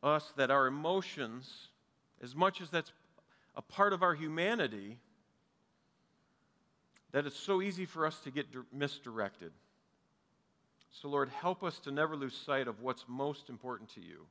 us 0.00 0.32
that 0.36 0.52
our 0.52 0.68
emotions, 0.68 1.69
as 2.22 2.34
much 2.34 2.60
as 2.60 2.70
that's 2.70 2.92
a 3.56 3.62
part 3.62 3.92
of 3.92 4.02
our 4.02 4.14
humanity, 4.14 4.98
that 7.12 7.26
it's 7.26 7.38
so 7.38 7.60
easy 7.60 7.84
for 7.84 8.06
us 8.06 8.20
to 8.20 8.30
get 8.30 8.46
misdirected. 8.72 9.52
So, 10.92 11.08
Lord, 11.08 11.28
help 11.28 11.62
us 11.62 11.78
to 11.80 11.90
never 11.90 12.16
lose 12.16 12.34
sight 12.34 12.68
of 12.68 12.80
what's 12.80 13.04
most 13.08 13.48
important 13.48 13.90
to 13.94 14.00
you. 14.00 14.26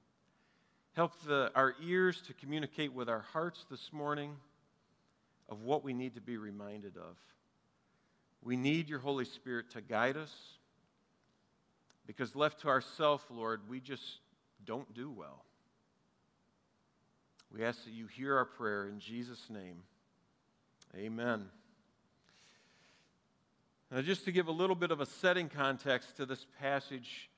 Help 0.94 1.14
the, 1.24 1.52
our 1.56 1.76
ears 1.82 2.22
to 2.28 2.34
communicate 2.34 2.94
with 2.94 3.10
our 3.10 3.26
hearts 3.34 3.66
this 3.70 3.94
morning 3.94 4.36
of 5.48 5.64
what 5.64 5.84
we 5.84 5.94
need 5.94 6.16
to 6.16 6.22
be 6.22 6.38
reminded 6.38 6.98
of. 6.98 7.16
We 8.42 8.56
need 8.56 8.90
your 8.90 9.00
Holy 9.00 9.26
Spirit 9.26 9.72
to 9.72 9.82
guide 9.82 10.18
us 10.18 10.34
because 12.06 12.36
left 12.36 12.62
to 12.62 12.70
ourselves, 12.70 13.24
Lord, 13.30 13.62
we 13.70 13.80
just 13.80 14.20
don't 14.66 14.94
do 14.94 15.10
well. 15.10 15.44
We 17.54 17.64
ask 17.64 17.84
that 17.86 17.92
you 17.92 18.08
hear 18.08 18.36
our 18.38 18.46
prayer 18.46 18.88
in 18.88 19.00
Jesus' 19.00 19.50
name. 19.50 19.84
Amen. 20.96 21.46
Now, 23.92 24.02
just 24.02 24.26
to 24.26 24.32
give 24.32 24.48
a 24.48 24.52
little 24.52 24.76
bit 24.76 24.92
of 24.92 25.02
a 25.02 25.06
setting 25.06 25.50
context 25.50 26.18
to 26.18 26.26
this 26.26 26.46
passage, 26.60 27.30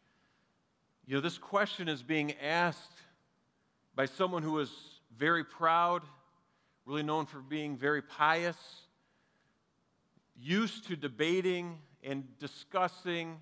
you 1.05 1.15
know, 1.15 1.21
this 1.21 1.37
question 1.37 1.87
is 1.87 2.03
being 2.03 2.33
asked 2.41 2.99
by 3.95 4.05
someone 4.05 4.43
who 4.43 4.59
is 4.59 4.69
very 5.17 5.45
proud, 5.45 6.03
really 6.85 7.03
known 7.03 7.25
for 7.25 7.39
being 7.39 7.77
very 7.77 8.01
pious, 8.01 8.57
used 10.37 10.87
to 10.87 10.97
debating 10.97 11.77
and 12.03 12.25
discussing 12.37 13.39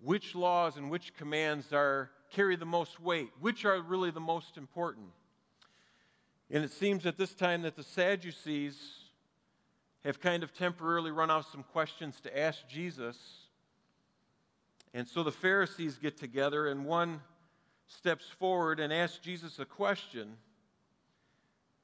which 0.00 0.34
laws 0.34 0.76
and 0.76 0.90
which 0.90 1.14
commands 1.14 1.72
are 1.72 2.10
carry 2.30 2.54
the 2.54 2.64
most 2.64 3.00
weight, 3.00 3.30
which 3.40 3.64
are 3.64 3.80
really 3.82 4.12
the 4.12 4.20
most 4.20 4.56
important. 4.56 5.06
And 6.50 6.64
it 6.64 6.72
seems 6.72 7.06
at 7.06 7.16
this 7.16 7.34
time 7.34 7.62
that 7.62 7.76
the 7.76 7.82
Sadducees 7.82 8.76
have 10.04 10.20
kind 10.20 10.42
of 10.42 10.52
temporarily 10.52 11.10
run 11.10 11.30
out 11.30 11.46
some 11.50 11.62
questions 11.62 12.20
to 12.22 12.38
ask 12.38 12.66
Jesus. 12.68 13.16
And 14.92 15.06
so 15.06 15.22
the 15.22 15.30
Pharisees 15.30 15.98
get 15.98 16.16
together, 16.16 16.66
and 16.66 16.84
one 16.84 17.20
steps 17.86 18.26
forward 18.38 18.80
and 18.80 18.92
asks 18.92 19.18
Jesus 19.18 19.58
a 19.58 19.64
question. 19.64 20.36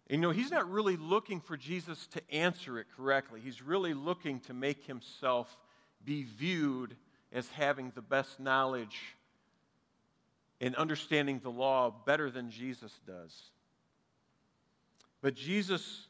And, 0.08 0.20
you 0.20 0.28
know, 0.28 0.30
he's 0.30 0.50
not 0.50 0.70
really 0.70 0.96
looking 0.96 1.40
for 1.40 1.56
Jesus 1.56 2.06
to 2.08 2.22
answer 2.32 2.78
it 2.78 2.86
correctly. 2.96 3.40
He's 3.42 3.62
really 3.62 3.94
looking 3.94 4.40
to 4.40 4.54
make 4.54 4.84
himself 4.84 5.56
be 6.04 6.24
viewed 6.24 6.96
as 7.32 7.48
having 7.50 7.92
the 7.94 8.02
best 8.02 8.40
knowledge 8.40 8.98
and 10.60 10.74
understanding 10.76 11.40
the 11.40 11.50
law 11.50 11.92
better 12.06 12.30
than 12.30 12.50
Jesus 12.50 12.92
does. 13.06 13.50
But 15.26 15.34
Jesus 15.34 16.06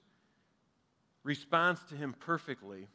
responds 1.22 1.80
to 1.88 1.94
him 1.94 2.14
perfectly. 2.20 2.86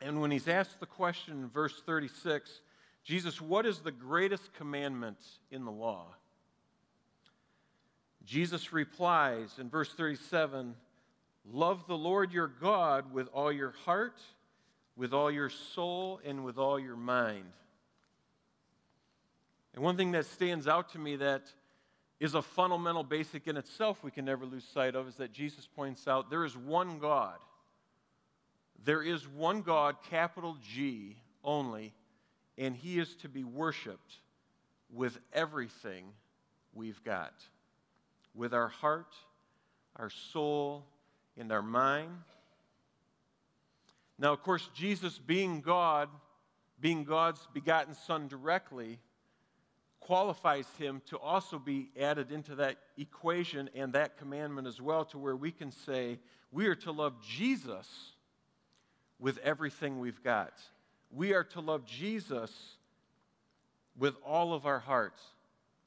And 0.00 0.20
when 0.20 0.30
he's 0.30 0.46
asked 0.46 0.78
the 0.78 0.86
question 0.86 1.42
in 1.42 1.48
verse 1.48 1.82
36, 1.84 2.60
Jesus, 3.02 3.40
what 3.40 3.66
is 3.66 3.80
the 3.80 3.90
greatest 3.90 4.54
commandment 4.54 5.18
in 5.50 5.64
the 5.64 5.72
law? 5.72 6.06
Jesus 8.24 8.72
replies 8.72 9.58
in 9.58 9.68
verse 9.68 9.92
37 9.92 10.76
Love 11.44 11.84
the 11.88 11.98
Lord 11.98 12.30
your 12.30 12.46
God 12.46 13.12
with 13.12 13.26
all 13.34 13.50
your 13.50 13.74
heart, 13.84 14.20
with 14.96 15.12
all 15.12 15.32
your 15.32 15.50
soul, 15.50 16.20
and 16.24 16.44
with 16.44 16.58
all 16.58 16.78
your 16.78 16.94
mind. 16.94 17.50
And 19.74 19.82
one 19.82 19.96
thing 19.96 20.12
that 20.12 20.26
stands 20.26 20.68
out 20.68 20.90
to 20.90 21.00
me 21.00 21.16
that 21.16 21.42
is 22.20 22.34
a 22.34 22.42
fundamental 22.42 23.02
basic 23.02 23.46
in 23.46 23.56
itself 23.56 24.02
we 24.02 24.10
can 24.10 24.24
never 24.24 24.46
lose 24.46 24.64
sight 24.64 24.94
of 24.94 25.08
is 25.08 25.16
that 25.16 25.32
Jesus 25.32 25.66
points 25.66 26.06
out 26.06 26.30
there 26.30 26.44
is 26.44 26.56
one 26.56 26.98
God. 26.98 27.38
There 28.84 29.02
is 29.02 29.26
one 29.26 29.62
God, 29.62 29.96
capital 30.10 30.56
G 30.62 31.16
only, 31.42 31.94
and 32.56 32.76
he 32.76 32.98
is 32.98 33.14
to 33.16 33.28
be 33.28 33.44
worshiped 33.44 34.18
with 34.92 35.18
everything 35.32 36.04
we've 36.72 37.02
got 37.04 37.34
with 38.34 38.52
our 38.52 38.68
heart, 38.68 39.14
our 39.96 40.10
soul, 40.10 40.84
and 41.38 41.52
our 41.52 41.62
mind. 41.62 42.10
Now, 44.18 44.32
of 44.32 44.42
course, 44.42 44.68
Jesus 44.74 45.18
being 45.18 45.60
God, 45.60 46.08
being 46.80 47.04
God's 47.04 47.46
begotten 47.52 47.94
Son 47.94 48.28
directly, 48.28 48.98
qualifies 50.04 50.66
him 50.78 51.00
to 51.06 51.18
also 51.18 51.58
be 51.58 51.88
added 51.98 52.30
into 52.30 52.54
that 52.56 52.76
equation 52.98 53.70
and 53.74 53.94
that 53.94 54.18
commandment 54.18 54.66
as 54.66 54.80
well, 54.80 55.04
to 55.06 55.18
where 55.18 55.34
we 55.34 55.50
can 55.50 55.72
say 55.72 56.18
we 56.52 56.66
are 56.66 56.74
to 56.74 56.92
love 56.92 57.14
Jesus 57.26 58.12
with 59.18 59.38
everything 59.38 59.98
we've 59.98 60.22
got. 60.22 60.52
We 61.10 61.32
are 61.32 61.44
to 61.44 61.60
love 61.60 61.86
Jesus 61.86 62.52
with 63.96 64.14
all 64.26 64.52
of 64.52 64.66
our 64.66 64.78
hearts, 64.78 65.22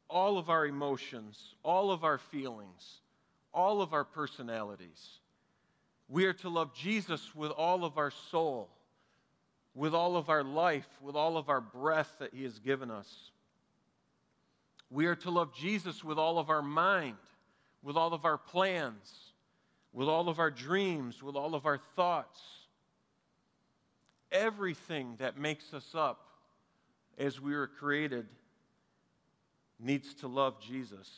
all 0.10 0.40
of 0.40 0.50
our 0.50 0.66
emotions, 0.66 1.54
all 1.64 1.92
of 1.92 2.04
our 2.04 2.18
feelings, 2.18 3.02
all 3.54 3.84
of 3.84 3.94
our 3.94 4.04
personalities. 4.04 5.20
We 6.10 6.26
are 6.26 6.34
to 6.34 6.50
love 6.50 6.74
Jesus 6.74 7.36
with 7.36 7.52
all 7.52 7.86
of 7.86 8.00
our 8.00 8.12
soul, 8.32 8.70
with 9.76 9.94
all 9.94 10.18
of 10.18 10.30
our 10.30 10.44
life, 10.44 10.88
with 11.02 11.16
all 11.16 11.38
of 11.38 11.50
our 11.50 11.62
breath 11.62 12.16
that 12.18 12.34
He 12.34 12.44
has 12.44 12.58
given 12.58 12.90
us. 12.90 13.32
We 14.90 15.06
are 15.08 15.16
to 15.16 15.32
love 15.32 15.54
Jesus 15.54 16.04
with 16.04 16.18
all 16.18 16.40
of 16.40 16.50
our 16.50 16.62
mind, 16.62 17.18
with 17.84 17.98
all 17.98 18.14
of 18.14 18.26
our 18.26 18.38
plans, 18.38 19.34
with 19.92 20.08
all 20.08 20.30
of 20.30 20.40
our 20.40 20.52
dreams, 20.52 21.22
with 21.22 21.36
all 21.36 21.56
of 21.56 21.66
our 21.66 21.80
thoughts. 21.96 22.40
Everything 24.32 25.16
that 25.20 25.38
makes 25.38 25.74
us 25.74 25.94
up 25.94 26.28
as 27.18 27.42
we 27.42 27.54
were 27.54 27.68
created 27.68 28.28
needs 29.80 30.14
to 30.16 30.28
love 30.28 30.60
Jesus. 30.62 31.10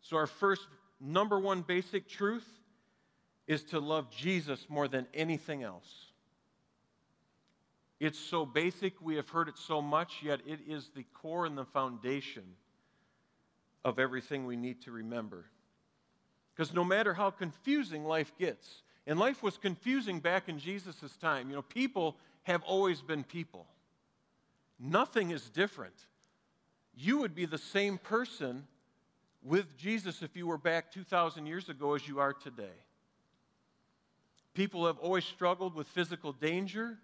So, 0.00 0.16
our 0.16 0.26
first, 0.26 0.66
number 1.00 1.38
one 1.38 1.62
basic 1.62 2.08
truth 2.08 2.46
is 3.46 3.64
to 3.64 3.80
love 3.80 4.10
Jesus 4.10 4.66
more 4.68 4.88
than 4.88 5.06
anything 5.12 5.62
else. 5.62 6.06
It's 8.00 8.18
so 8.18 8.44
basic, 8.44 9.00
we 9.00 9.16
have 9.16 9.28
heard 9.28 9.48
it 9.48 9.58
so 9.58 9.80
much, 9.80 10.20
yet 10.22 10.40
it 10.46 10.60
is 10.66 10.90
the 10.94 11.04
core 11.14 11.46
and 11.46 11.56
the 11.56 11.64
foundation 11.64 12.42
of 13.84 13.98
everything 13.98 14.46
we 14.46 14.56
need 14.56 14.82
to 14.82 14.90
remember. 14.90 15.46
Because 16.54 16.72
no 16.72 16.84
matter 16.84 17.14
how 17.14 17.30
confusing 17.30 18.04
life 18.04 18.32
gets, 18.38 18.82
and 19.06 19.18
life 19.18 19.42
was 19.42 19.56
confusing 19.56 20.20
back 20.20 20.48
in 20.48 20.58
Jesus' 20.58 21.16
time, 21.20 21.48
you 21.48 21.56
know, 21.56 21.62
people 21.62 22.16
have 22.42 22.62
always 22.62 23.00
been 23.00 23.24
people. 23.24 23.66
Nothing 24.78 25.30
is 25.30 25.48
different 25.48 25.94
you 26.94 27.18
would 27.18 27.34
be 27.34 27.46
the 27.46 27.58
same 27.58 27.98
person 27.98 28.66
with 29.42 29.76
Jesus 29.76 30.22
if 30.22 30.36
you 30.36 30.46
were 30.46 30.58
back 30.58 30.92
2,000 30.92 31.46
years 31.46 31.68
ago 31.68 31.94
as 31.94 32.06
you 32.06 32.20
are 32.20 32.32
today. 32.32 32.78
People 34.54 34.86
have 34.86 34.98
always 34.98 35.24
struggled 35.24 35.74
with 35.74 35.86
physical 35.88 36.32
danger. 36.32 36.98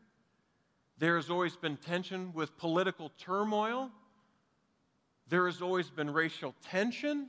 There 0.99 1.17
has 1.17 1.31
always 1.31 1.57
been 1.57 1.77
tension 1.77 2.33
with 2.35 2.57
political 2.59 3.11
turmoil. 3.19 3.91
There 5.29 5.47
has 5.47 5.61
always 5.61 5.91
been 5.91 6.11
racial 6.11 6.55
tension. 6.71 7.29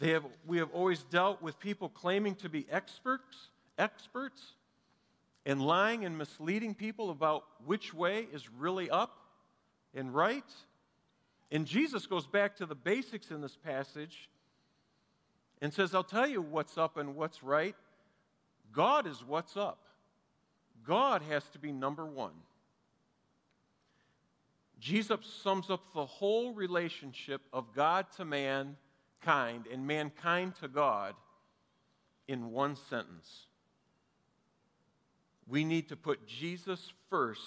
Have, 0.00 0.24
we 0.46 0.58
have 0.58 0.70
always 0.72 1.02
dealt 1.04 1.40
with 1.40 1.58
people 1.58 1.88
claiming 1.88 2.34
to 2.36 2.48
be 2.48 2.66
experts, 2.70 3.48
experts 3.78 4.52
and 5.46 5.60
lying 5.60 6.04
and 6.04 6.16
misleading 6.16 6.74
people 6.74 7.10
about 7.10 7.44
which 7.64 7.92
way 7.92 8.26
is 8.32 8.50
really 8.50 8.90
up 8.90 9.18
and 9.94 10.14
right. 10.14 10.44
And 11.50 11.66
Jesus 11.66 12.06
goes 12.06 12.26
back 12.26 12.56
to 12.56 12.66
the 12.66 12.74
basics 12.74 13.30
in 13.30 13.40
this 13.40 13.56
passage 13.56 14.28
and 15.60 15.72
says, 15.72 15.94
I'll 15.94 16.02
tell 16.02 16.26
you 16.26 16.40
what's 16.40 16.78
up 16.78 16.96
and 16.96 17.14
what's 17.14 17.42
right. 17.42 17.76
God 18.72 19.06
is 19.06 19.22
what's 19.24 19.56
up. 19.56 19.78
God 20.86 21.22
has 21.22 21.44
to 21.50 21.58
be 21.58 21.72
number 21.72 22.04
one. 22.04 22.32
Jesus 24.84 25.20
sums 25.42 25.70
up 25.70 25.94
the 25.94 26.04
whole 26.04 26.52
relationship 26.52 27.40
of 27.54 27.72
God 27.74 28.04
to 28.18 28.24
mankind 28.26 29.64
and 29.72 29.86
mankind 29.86 30.56
to 30.56 30.68
God 30.68 31.14
in 32.28 32.50
one 32.50 32.76
sentence. 32.76 33.46
We 35.48 35.64
need 35.64 35.88
to 35.88 35.96
put 35.96 36.26
Jesus 36.26 36.92
first 37.08 37.40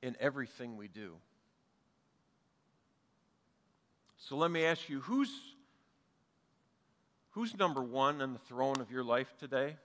in 0.00 0.16
everything 0.18 0.78
we 0.78 0.88
do. 0.88 1.12
So 4.16 4.34
let 4.38 4.50
me 4.50 4.64
ask 4.64 4.88
you 4.88 5.00
who's, 5.00 5.30
who's 7.32 7.54
number 7.54 7.82
one 7.82 8.22
on 8.22 8.32
the 8.32 8.38
throne 8.38 8.80
of 8.80 8.90
your 8.90 9.04
life 9.04 9.34
today? 9.38 9.76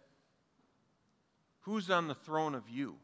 Who's 1.63 1.89
on 1.89 2.07
the 2.07 2.15
throne 2.15 2.55
of 2.55 2.69
you? 2.69 2.95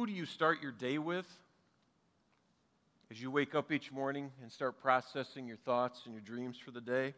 Who 0.00 0.06
do 0.06 0.14
you 0.14 0.24
start 0.24 0.62
your 0.62 0.72
day 0.72 0.96
with? 0.96 1.26
As 3.10 3.20
you 3.20 3.30
wake 3.30 3.54
up 3.54 3.70
each 3.70 3.92
morning 3.92 4.30
and 4.40 4.50
start 4.50 4.80
processing 4.80 5.46
your 5.46 5.58
thoughts 5.58 6.06
and 6.06 6.14
your 6.14 6.22
dreams 6.22 6.56
for 6.56 6.70
the 6.70 6.80
day? 6.80 7.12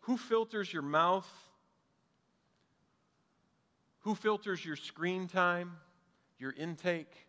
Who 0.00 0.18
filters 0.18 0.70
your 0.70 0.82
mouth? 0.82 1.26
Who 4.00 4.14
filters 4.14 4.62
your 4.62 4.76
screen 4.76 5.26
time? 5.26 5.78
your 6.38 6.52
intake? 6.52 7.26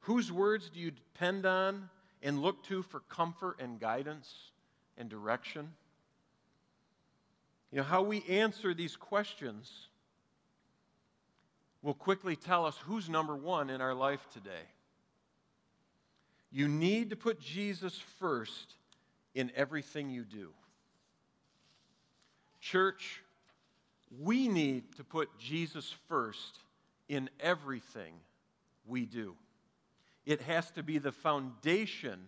Whose 0.00 0.30
words 0.30 0.68
do 0.68 0.78
you 0.78 0.90
depend 0.90 1.46
on 1.46 1.88
and 2.22 2.42
look 2.42 2.62
to 2.64 2.82
for 2.82 3.00
comfort 3.00 3.56
and 3.60 3.80
guidance 3.80 4.30
and 4.98 5.08
direction? 5.08 5.72
You 7.72 7.78
know, 7.78 7.84
how 7.84 8.02
we 8.02 8.22
answer 8.28 8.74
these 8.74 8.94
questions 8.94 9.88
will 11.82 11.94
quickly 11.94 12.36
tell 12.36 12.66
us 12.66 12.76
who's 12.84 13.08
number 13.08 13.36
one 13.36 13.70
in 13.70 13.80
our 13.80 13.94
life 13.94 14.26
today. 14.32 14.68
You 16.52 16.68
need 16.68 17.10
to 17.10 17.16
put 17.16 17.40
Jesus 17.40 17.98
first 18.18 18.74
in 19.34 19.52
everything 19.54 20.10
you 20.10 20.24
do. 20.24 20.50
Church, 22.60 23.22
we 24.20 24.48
need 24.48 24.96
to 24.96 25.04
put 25.04 25.28
Jesus 25.38 25.94
first 26.08 26.58
in 27.08 27.30
everything 27.38 28.12
we 28.84 29.06
do. 29.06 29.34
It 30.26 30.42
has 30.42 30.70
to 30.72 30.82
be 30.82 30.98
the 30.98 31.12
foundation 31.12 32.26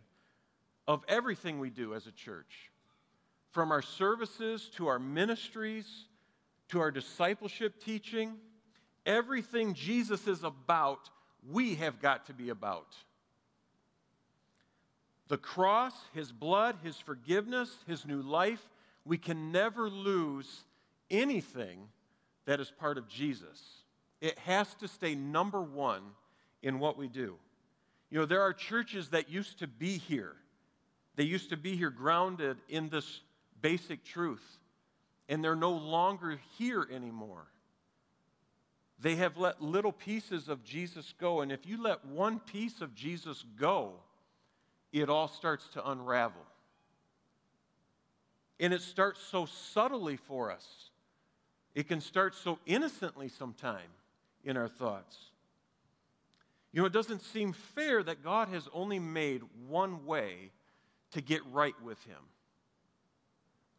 of 0.88 1.04
everything 1.08 1.58
we 1.58 1.70
do 1.70 1.94
as 1.94 2.06
a 2.06 2.12
church. 2.12 2.70
From 3.50 3.70
our 3.70 3.82
services 3.82 4.70
to 4.76 4.86
our 4.86 4.98
ministries 4.98 6.06
to 6.72 6.80
our 6.80 6.90
discipleship 6.90 7.84
teaching, 7.84 8.32
everything 9.06 9.74
Jesus 9.74 10.26
is 10.26 10.44
about, 10.44 11.10
we 11.50 11.74
have 11.76 12.00
got 12.00 12.26
to 12.26 12.32
be 12.32 12.50
about. 12.50 12.94
The 15.28 15.38
cross, 15.38 15.94
His 16.12 16.30
blood, 16.30 16.76
His 16.82 16.96
forgiveness, 16.96 17.70
His 17.86 18.06
new 18.06 18.22
life, 18.22 18.62
we 19.04 19.18
can 19.18 19.50
never 19.50 19.88
lose 19.88 20.64
anything 21.10 21.88
that 22.44 22.60
is 22.60 22.70
part 22.70 22.98
of 22.98 23.08
Jesus. 23.08 23.60
It 24.20 24.38
has 24.40 24.74
to 24.74 24.88
stay 24.88 25.14
number 25.14 25.62
one 25.62 26.02
in 26.62 26.78
what 26.78 26.96
we 26.96 27.08
do. 27.08 27.36
You 28.10 28.18
know, 28.18 28.26
there 28.26 28.42
are 28.42 28.52
churches 28.52 29.08
that 29.08 29.30
used 29.30 29.58
to 29.60 29.66
be 29.66 29.98
here. 29.98 30.34
They 31.16 31.24
used 31.24 31.50
to 31.50 31.56
be 31.56 31.76
here 31.76 31.90
grounded 31.90 32.58
in 32.68 32.88
this 32.88 33.20
basic 33.60 34.04
truth, 34.04 34.58
and 35.28 35.42
they're 35.42 35.56
no 35.56 35.72
longer 35.72 36.38
here 36.58 36.86
anymore. 36.92 37.46
They 39.02 39.16
have 39.16 39.36
let 39.36 39.60
little 39.60 39.90
pieces 39.90 40.48
of 40.48 40.62
Jesus 40.62 41.12
go, 41.18 41.40
and 41.40 41.50
if 41.50 41.66
you 41.66 41.82
let 41.82 42.04
one 42.04 42.38
piece 42.38 42.80
of 42.80 42.94
Jesus 42.94 43.44
go, 43.58 43.94
it 44.92 45.10
all 45.10 45.26
starts 45.26 45.66
to 45.70 45.90
unravel. 45.90 46.46
And 48.60 48.72
it 48.72 48.80
starts 48.80 49.20
so 49.20 49.46
subtly 49.46 50.16
for 50.16 50.52
us. 50.52 50.90
It 51.74 51.88
can 51.88 52.00
start 52.00 52.36
so 52.36 52.60
innocently 52.64 53.28
sometime 53.28 53.90
in 54.44 54.56
our 54.56 54.68
thoughts. 54.68 55.16
You 56.70 56.80
know, 56.80 56.86
it 56.86 56.92
doesn't 56.92 57.22
seem 57.22 57.54
fair 57.54 58.04
that 58.04 58.22
God 58.22 58.48
has 58.48 58.68
only 58.72 59.00
made 59.00 59.42
one 59.66 60.06
way 60.06 60.52
to 61.10 61.20
get 61.20 61.42
right 61.50 61.74
with 61.82 62.00
Him. 62.04 62.18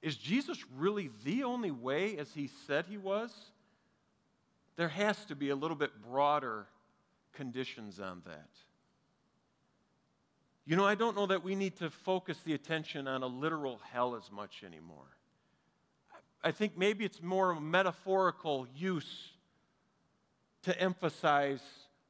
Is 0.01 0.17
Jesus 0.17 0.57
really 0.75 1.11
the 1.23 1.45
only 1.45 1.71
way 1.71 2.17
as 2.17 2.33
He 2.33 2.49
said 2.67 2.87
He 2.89 2.97
was? 2.97 3.52
There 4.75 4.89
has 4.89 5.25
to 5.25 5.35
be 5.35 5.49
a 5.49 5.55
little 5.55 5.77
bit 5.77 5.91
broader 6.01 6.67
conditions 7.33 7.99
on 7.99 8.21
that. 8.25 8.49
You 10.65 10.75
know, 10.77 10.85
I 10.85 10.95
don't 10.95 11.15
know 11.15 11.25
that 11.27 11.43
we 11.43 11.55
need 11.55 11.75
to 11.77 11.89
focus 11.89 12.37
the 12.45 12.53
attention 12.53 13.07
on 13.07 13.21
a 13.21 13.27
literal 13.27 13.81
hell 13.91 14.15
as 14.15 14.31
much 14.31 14.63
anymore. 14.65 15.17
I 16.43 16.51
think 16.51 16.77
maybe 16.77 17.05
it's 17.05 17.21
more 17.21 17.51
a 17.51 17.59
metaphorical 17.59 18.67
use 18.75 19.31
to 20.63 20.79
emphasize 20.79 21.61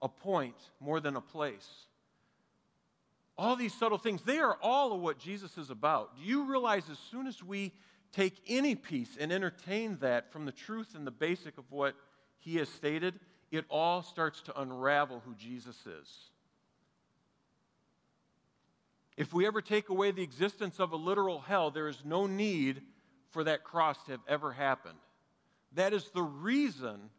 a 0.01 0.09
point 0.09 0.55
more 0.79 0.99
than 0.99 1.15
a 1.15 1.21
place. 1.21 1.67
All 3.37 3.55
these 3.55 3.73
subtle 3.73 3.97
things, 3.97 4.21
they 4.21 4.37
are 4.37 4.57
all 4.61 4.93
of 4.93 5.01
what 5.01 5.17
Jesus 5.17 5.57
is 5.57 5.71
about. 5.71 6.15
Do 6.15 6.23
you 6.23 6.43
realize 6.45 6.83
as 6.91 6.99
soon 7.09 7.25
as 7.25 7.43
we 7.43 7.73
take 8.11 8.39
any 8.47 8.75
piece 8.75 9.17
and 9.19 9.31
entertain 9.31 9.97
that 10.01 10.31
from 10.31 10.45
the 10.45 10.51
truth 10.51 10.93
and 10.95 11.05
the 11.05 11.11
basic 11.11 11.57
of 11.57 11.71
what 11.71 11.95
he 12.43 12.57
has 12.57 12.67
stated, 12.67 13.19
it 13.51 13.65
all 13.69 14.01
starts 14.01 14.41
to 14.41 14.59
unravel 14.59 15.21
who 15.25 15.33
Jesus 15.35 15.77
is. 15.85 16.29
If 19.15 19.33
we 19.33 19.45
ever 19.45 19.61
take 19.61 19.89
away 19.89 20.11
the 20.11 20.23
existence 20.23 20.79
of 20.79 20.91
a 20.91 20.97
literal 20.97 21.39
hell, 21.39 21.71
there 21.71 21.87
is 21.87 22.03
no 22.03 22.25
need 22.25 22.81
for 23.29 23.43
that 23.45 23.63
cross 23.63 24.03
to 24.05 24.11
have 24.11 24.21
ever 24.27 24.51
happened. 24.51 24.97
That 25.75 25.93
is 25.93 26.09
the 26.09 26.23
reason 26.23 27.09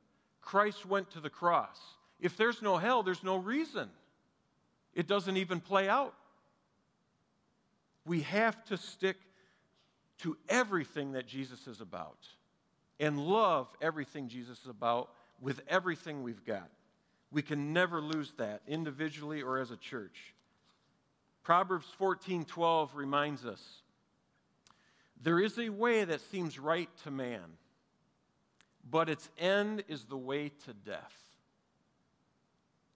Christ 0.43 0.85
went 0.85 1.11
to 1.13 1.21
the 1.21 1.31
cross. 1.31 1.79
If 2.21 2.37
there's 2.37 2.61
no 2.61 2.77
hell, 2.77 3.03
there's 3.03 3.23
no 3.23 3.37
reason. 3.37 3.89
It 4.95 5.07
doesn't 5.07 5.37
even 5.37 5.61
play 5.61 5.89
out. 5.89 6.15
We 8.05 8.23
have 8.23 8.63
to 8.67 8.77
stick 8.77 9.17
to 10.19 10.37
everything 10.49 11.13
that 11.13 11.27
Jesus 11.27 11.67
is 11.67 11.81
about 11.81 12.19
and 13.01 13.19
love 13.19 13.69
everything 13.81 14.29
Jesus 14.29 14.61
is 14.61 14.69
about 14.69 15.11
with 15.41 15.61
everything 15.69 16.23
we've 16.23 16.45
got. 16.45 16.71
We 17.31 17.43
can 17.43 17.73
never 17.73 18.01
lose 18.01 18.33
that 18.39 18.63
individually 18.67 19.43
or 19.43 19.59
as 19.59 19.71
a 19.71 19.77
church. 19.77 20.35
Proverbs 21.43 21.87
14:12 21.99 22.95
reminds 22.95 23.45
us 23.45 23.83
there 25.21 25.41
is 25.41 25.59
a 25.59 25.69
way 25.69 26.05
that 26.05 26.21
seems 26.21 26.59
right 26.59 26.89
to 26.99 27.11
man, 27.11 27.59
but 28.89 29.09
its 29.09 29.29
end 29.39 29.85
is 29.89 30.05
the 30.05 30.17
way 30.17 30.51
to 30.51 30.73
death. 30.73 31.13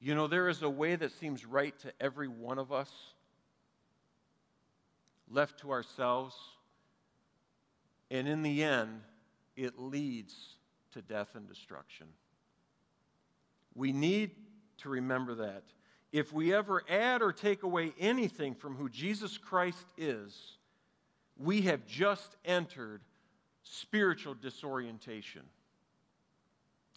You 0.01 0.15
know, 0.15 0.27
there 0.27 0.49
is 0.49 0.63
a 0.63 0.71
way 0.71 0.95
that 0.95 1.13
seems 1.13 1.45
right 1.45 1.77
to 1.81 1.93
every 2.01 2.29
one 2.29 2.59
of 2.59 2.73
us. 2.73 2.91
Left 5.31 5.61
to 5.61 5.73
ourselves, 5.73 6.37
and 8.11 8.27
in 8.29 8.43
the 8.43 8.63
end, 8.63 9.03
it 9.59 9.79
leads 9.79 10.35
to 10.93 11.03
death 11.03 11.35
and 11.35 11.49
destruction. 11.49 12.07
We 13.75 13.93
need 13.93 14.31
to 14.79 14.89
remember 14.89 15.35
that. 15.37 15.65
If 16.13 16.33
we 16.33 16.55
ever 16.55 16.83
add 16.89 17.21
or 17.21 17.33
take 17.33 17.65
away 17.65 17.93
anything 17.99 18.55
from 18.55 18.77
who 18.77 18.89
Jesus 18.89 19.37
Christ 19.37 19.85
is, 19.99 20.57
we 21.37 21.63
have 21.63 21.87
just 21.87 22.37
entered 22.45 23.03
spiritual 23.63 24.35
disorientation 24.35 25.43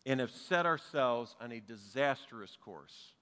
and 0.05 0.19
have 0.19 0.31
set 0.31 0.65
ourselves 0.65 1.35
on 1.41 1.51
a 1.51 1.59
disastrous 1.59 2.57
course. 2.63 3.13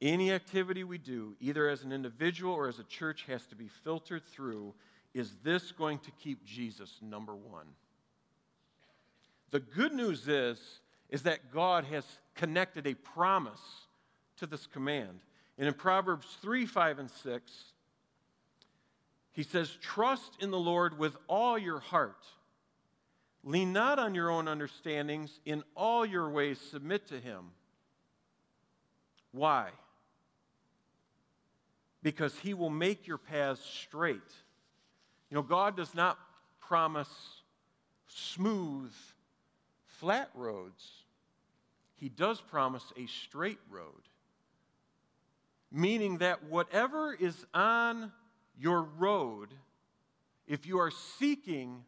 Any 0.00 0.30
activity 0.30 0.84
we 0.84 0.98
do, 0.98 1.34
either 1.40 1.68
as 1.68 1.82
an 1.82 1.92
individual 1.92 2.52
or 2.52 2.68
as 2.68 2.78
a 2.78 2.84
church, 2.84 3.24
has 3.26 3.44
to 3.46 3.56
be 3.56 3.68
filtered 3.82 4.24
through 4.26 4.74
is 5.14 5.32
this 5.42 5.72
going 5.72 5.98
to 6.00 6.10
keep 6.22 6.44
Jesus 6.44 6.98
number 7.02 7.34
one? 7.34 7.66
The 9.50 9.60
good 9.60 9.92
news 9.92 10.28
is, 10.28 10.58
is 11.08 11.22
that 11.22 11.52
God 11.52 11.84
has 11.84 12.04
connected 12.34 12.86
a 12.86 12.94
promise 12.94 13.86
to 14.36 14.46
this 14.46 14.66
command. 14.66 15.20
And 15.56 15.66
in 15.66 15.74
Proverbs 15.74 16.26
3, 16.42 16.66
5, 16.66 16.98
and 16.98 17.10
6, 17.10 17.52
he 19.32 19.42
says, 19.42 19.76
Trust 19.80 20.36
in 20.40 20.50
the 20.50 20.58
Lord 20.58 20.98
with 20.98 21.16
all 21.28 21.58
your 21.58 21.80
heart. 21.80 22.26
Lean 23.44 23.72
not 23.72 23.98
on 23.98 24.14
your 24.14 24.30
own 24.30 24.48
understandings. 24.48 25.40
In 25.44 25.62
all 25.74 26.04
your 26.04 26.28
ways, 26.28 26.58
submit 26.60 27.06
to 27.08 27.18
him. 27.18 27.52
Why? 29.32 29.70
Because 32.02 32.36
he 32.38 32.54
will 32.54 32.70
make 32.70 33.06
your 33.06 33.18
paths 33.18 33.64
straight. 33.64 34.20
You 35.30 35.36
know, 35.36 35.42
God 35.42 35.76
does 35.76 35.94
not 35.94 36.18
promise 36.60 37.08
smooth, 38.06 38.92
flat 39.84 40.30
roads, 40.34 40.84
He 41.96 42.08
does 42.08 42.40
promise 42.40 42.84
a 42.96 43.06
straight 43.06 43.58
road. 43.70 43.92
Meaning 45.70 46.18
that 46.18 46.44
whatever 46.44 47.12
is 47.12 47.44
on 47.52 48.10
your 48.58 48.82
road, 48.82 49.48
if 50.46 50.66
you 50.66 50.78
are 50.78 50.90
seeking 50.90 51.84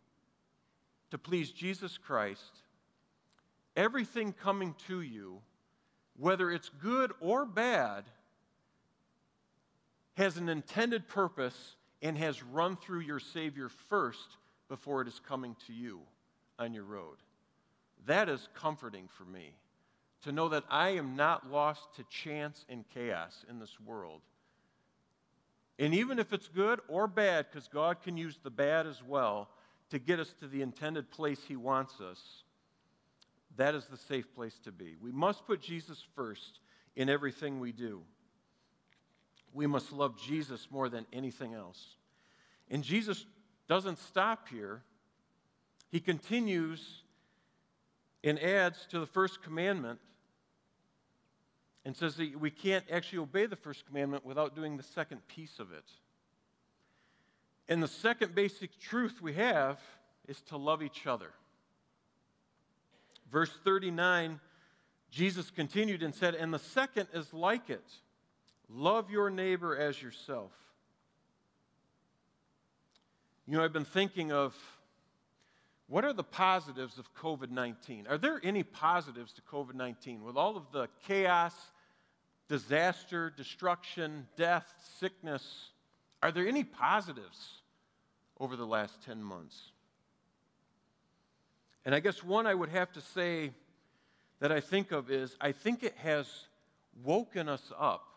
to 1.11 1.19
please 1.19 1.51
Jesus 1.51 1.97
Christ, 1.97 2.61
everything 3.77 4.33
coming 4.35 4.75
to 4.87 5.01
you, 5.01 5.41
whether 6.19 6.51
it's 6.51 6.69
good 6.69 7.13
or 7.21 7.47
bad, 7.47 8.05
has 10.17 10.37
an 10.37 10.51
intended 10.51 11.09
purpose 11.09 11.77
and 12.03 12.17
has 12.17 12.43
run 12.43 12.77
through 12.77 13.01
your 13.01 13.21
Savior 13.21 13.69
first 13.89 14.37
before 14.69 15.03
it 15.03 15.09
is 15.09 15.21
coming 15.27 15.57
to 15.67 15.73
you 15.73 16.01
on 16.59 16.73
your 16.73 16.85
road. 16.85 17.17
That 18.07 18.29
is 18.29 18.49
comforting 18.55 19.09
for 19.09 19.25
me 19.25 19.55
to 20.23 20.33
know 20.33 20.49
that 20.49 20.65
I 20.71 20.91
am 20.91 21.17
not 21.17 21.51
lost 21.51 21.83
to 21.97 22.05
chance 22.05 22.65
and 22.69 22.85
chaos 22.93 23.45
in 23.49 23.59
this 23.59 23.79
world. 23.81 24.21
And 25.79 25.95
even 25.95 26.19
if 26.19 26.33
it's 26.33 26.49
good 26.49 26.81
or 26.89 27.07
bad, 27.07 27.47
because 27.51 27.69
God 27.69 28.03
can 28.03 28.17
use 28.17 28.39
the 28.43 28.51
bad 28.51 28.87
as 28.87 29.03
well 29.03 29.49
to 29.91 29.99
get 29.99 30.21
us 30.21 30.35
to 30.41 30.47
the 30.47 30.63
intended 30.63 31.11
place 31.11 31.41
He 31.49 31.57
wants 31.57 32.01
us, 32.01 32.21
that 33.57 33.75
is 33.75 33.87
the 33.87 33.97
safe 33.97 34.33
place 34.35 34.59
to 34.65 34.73
be. 34.73 34.97
We 35.01 35.11
must 35.11 35.47
put 35.47 35.61
Jesus 35.61 36.05
first 36.15 36.61
in 36.97 37.09
everything 37.09 37.61
we 37.61 37.73
do 37.73 38.03
we 39.53 39.67
must 39.67 39.93
love 39.93 40.21
Jesus 40.21 40.69
more 40.71 40.89
than 40.89 41.07
anything 41.13 41.55
else. 41.55 41.97
And 42.71 42.83
Jesus 42.85 43.27
doesn't 43.69 43.99
stop 43.99 44.49
here, 44.49 44.83
he 45.91 46.01
continues 46.01 47.03
and 48.23 48.39
adds 48.39 48.87
to 48.91 49.01
the 49.01 49.07
first 49.07 49.43
commandment 49.43 49.99
and 51.85 51.97
says 51.97 52.17
that 52.17 52.39
we 52.39 52.51
can't 52.51 52.85
actually 52.91 53.19
obey 53.19 53.47
the 53.47 53.57
first 53.57 53.87
commandment 53.87 54.25
without 54.25 54.55
doing 54.55 54.77
the 54.77 54.83
second 54.83 55.27
piece 55.29 55.59
of 55.59 55.73
it. 55.73 55.85
And 57.69 57.83
the 57.83 57.89
second 57.89 58.35
basic 58.35 58.79
truth 58.79 59.23
we 59.23 59.33
have 59.35 59.81
is 60.29 60.41
to 60.43 60.57
love 60.57 60.83
each 60.83 61.07
other. 61.07 61.31
Verse 63.31 63.53
39, 63.65 64.41
Jesus 65.11 65.51
continued 65.51 66.03
and 66.03 66.15
said, 66.15 66.35
And 66.35 66.53
the 66.53 66.59
second 66.59 67.09
is 67.15 67.33
like 67.33 67.71
it 67.71 67.85
Love 68.73 69.11
your 69.11 69.31
neighbor 69.31 69.77
as 69.77 70.01
yourself. 70.01 70.53
You 73.47 73.57
know, 73.57 73.65
I've 73.65 73.73
been 73.73 73.85
thinking 73.85 74.31
of 74.31 74.55
what 75.89 76.05
are 76.05 76.13
the 76.13 76.23
positives 76.23 76.99
of 76.99 77.13
COVID 77.15 77.51
19? 77.51 78.07
Are 78.07 78.17
there 78.17 78.41
any 78.45 78.63
positives 78.63 79.33
to 79.33 79.43
COVID 79.43 79.75
19? 79.75 80.23
With 80.23 80.37
all 80.37 80.57
of 80.57 80.71
the 80.71 80.89
chaos, 81.05 81.55
disaster, 82.49 83.29
destruction, 83.37 84.29
death, 84.37 84.73
sickness, 85.01 85.71
are 86.23 86.31
there 86.31 86.47
any 86.47 86.63
positives 86.63 87.63
over 88.39 88.55
the 88.55 88.67
last 88.67 89.03
10 89.05 89.21
months? 89.21 89.73
And 91.85 91.93
I 91.93 91.99
guess 91.99 92.23
one 92.23 92.47
I 92.47 92.55
would 92.55 92.69
have 92.69 92.93
to 92.93 93.01
say 93.01 93.51
that 94.39 94.53
I 94.53 94.61
think 94.61 94.93
of 94.93 95.11
is 95.11 95.37
I 95.41 95.51
think 95.51 95.83
it 95.83 95.97
has 95.97 96.29
woken 97.03 97.49
us 97.49 97.73
up 97.77 98.10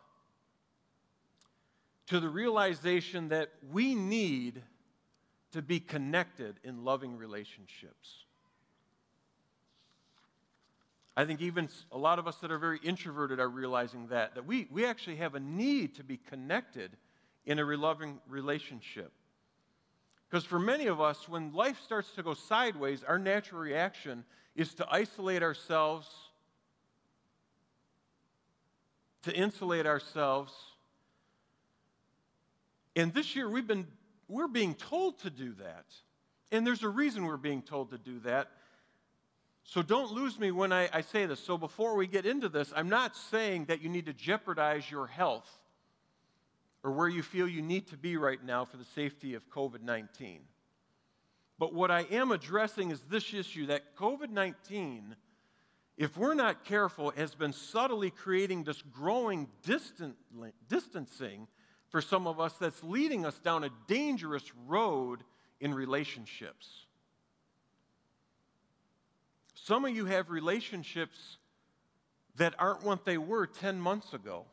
to 2.08 2.20
the 2.20 2.30
realization 2.30 3.30
that 3.30 3.50
we 3.72 3.96
need 3.96 4.62
to 5.52 5.62
be 5.62 5.80
connected 5.80 6.60
in 6.63 6.84
loving 6.84 7.18
relationships. 7.18 8.26
I 11.16 11.26
think 11.26 11.42
even 11.42 11.70
a 11.92 11.98
lot 11.98 12.18
of 12.18 12.28
us 12.28 12.38
that 12.38 12.52
are 12.52 12.58
very 12.58 12.80
introverted 12.84 13.39
are 13.39 13.50
realizing 13.50 14.08
that, 14.08 14.34
that 14.34 14.46
we, 14.46 14.68
we 14.72 14.84
actually 14.86 15.18
have 15.18 15.36
a 15.36 15.39
need 15.39 15.96
to 15.96 16.04
be 16.04 16.18
connected 16.18 16.98
in 17.46 17.60
a 17.60 17.63
loving 17.63 18.20
relationship. 18.28 19.12
Because 20.28 20.44
for 20.44 20.58
many 20.58 20.88
of 20.88 21.00
us, 21.00 21.30
when 21.30 21.54
life 21.54 21.80
starts 21.86 22.12
to 22.13 22.24
go 22.24 22.34
sideways, 22.34 23.04
our 23.04 23.20
natural 23.20 23.62
reaction 23.62 24.24
is 24.56 24.74
to 24.76 24.88
isolate 24.89 25.44
ourselves, 25.44 26.08
to 29.22 29.32
insulate 29.36 29.86
ourselves. 29.86 30.52
And 32.96 33.14
this 33.14 33.36
year 33.36 33.50
we've 33.50 33.68
been 33.68 33.88
we're 34.28 34.48
being 34.48 34.74
told 34.76 35.20
to 35.20 35.30
do 35.30 35.54
that. 35.60 35.86
And 36.52 36.66
there's 36.66 36.84
a 36.84 36.90
reason 36.90 37.26
we're 37.26 37.38
being 37.38 37.62
told 37.62 37.92
to 37.92 37.98
do 37.98 38.20
that. 38.20 38.50
So 39.64 39.82
don't 39.82 40.12
lose 40.12 40.40
me 40.40 40.52
when 40.52 40.74
I, 40.74 40.90
I, 40.92 41.02
say 41.02 41.26
this. 41.26 41.40
So 41.40 41.58
before 41.58 41.96
we 41.96 42.06
get 42.06 42.26
into 42.26 42.50
this, 42.50 42.74
I'm 42.76 42.90
not 42.90 43.16
saying 43.16 43.66
that 43.66 43.82
you 43.82 43.90
need 43.90 44.08
to 44.08 44.14
jeopardize 44.14 44.90
your 44.92 45.08
health 45.08 45.50
or 46.84 46.92
where 46.92 47.08
you 47.08 47.24
feel 47.24 47.48
you 47.48 47.62
need 47.62 47.88
to 47.88 47.98
be 47.98 48.18
right 48.18 48.44
now 48.44 48.66
for 48.66 48.78
the 48.78 48.86
safety 48.86 49.36
of 49.36 49.50
COVID 49.50 49.82
19. 49.82 50.42
But 51.58 51.74
what 51.74 51.92
I 51.92 52.02
am 52.12 52.32
addressing 52.32 52.92
is 52.92 53.00
this 53.02 53.34
issue 53.34 53.68
that 53.68 53.96
COVID 53.96 54.30
19, 54.30 55.16
if 55.98 56.18
we're 56.18 56.34
not 56.34 56.66
careful, 56.66 57.12
has 57.12 57.34
been 57.34 57.54
subtly 57.54 58.10
creating 58.10 58.64
this 58.66 58.82
growing 58.82 59.48
distant, 59.64 60.18
distancing 60.68 61.48
for 61.94 62.02
some 62.02 62.26
of 62.26 62.40
us 62.40 62.54
that's 62.54 62.84
leading 62.84 63.24
us 63.24 63.38
down 63.38 63.64
a 63.64 63.70
dangerous 63.86 64.52
road 64.66 65.24
in 65.60 65.76
relationships. 65.76 66.88
Some 69.54 69.86
of 69.86 69.96
you 69.96 70.06
have 70.06 70.32
relationships 70.32 71.38
that 72.36 72.56
aren't 72.58 72.84
what 72.84 73.06
they 73.06 73.20
were 73.20 73.46
10 73.46 73.80
months 73.80 74.12
ago 74.12 74.46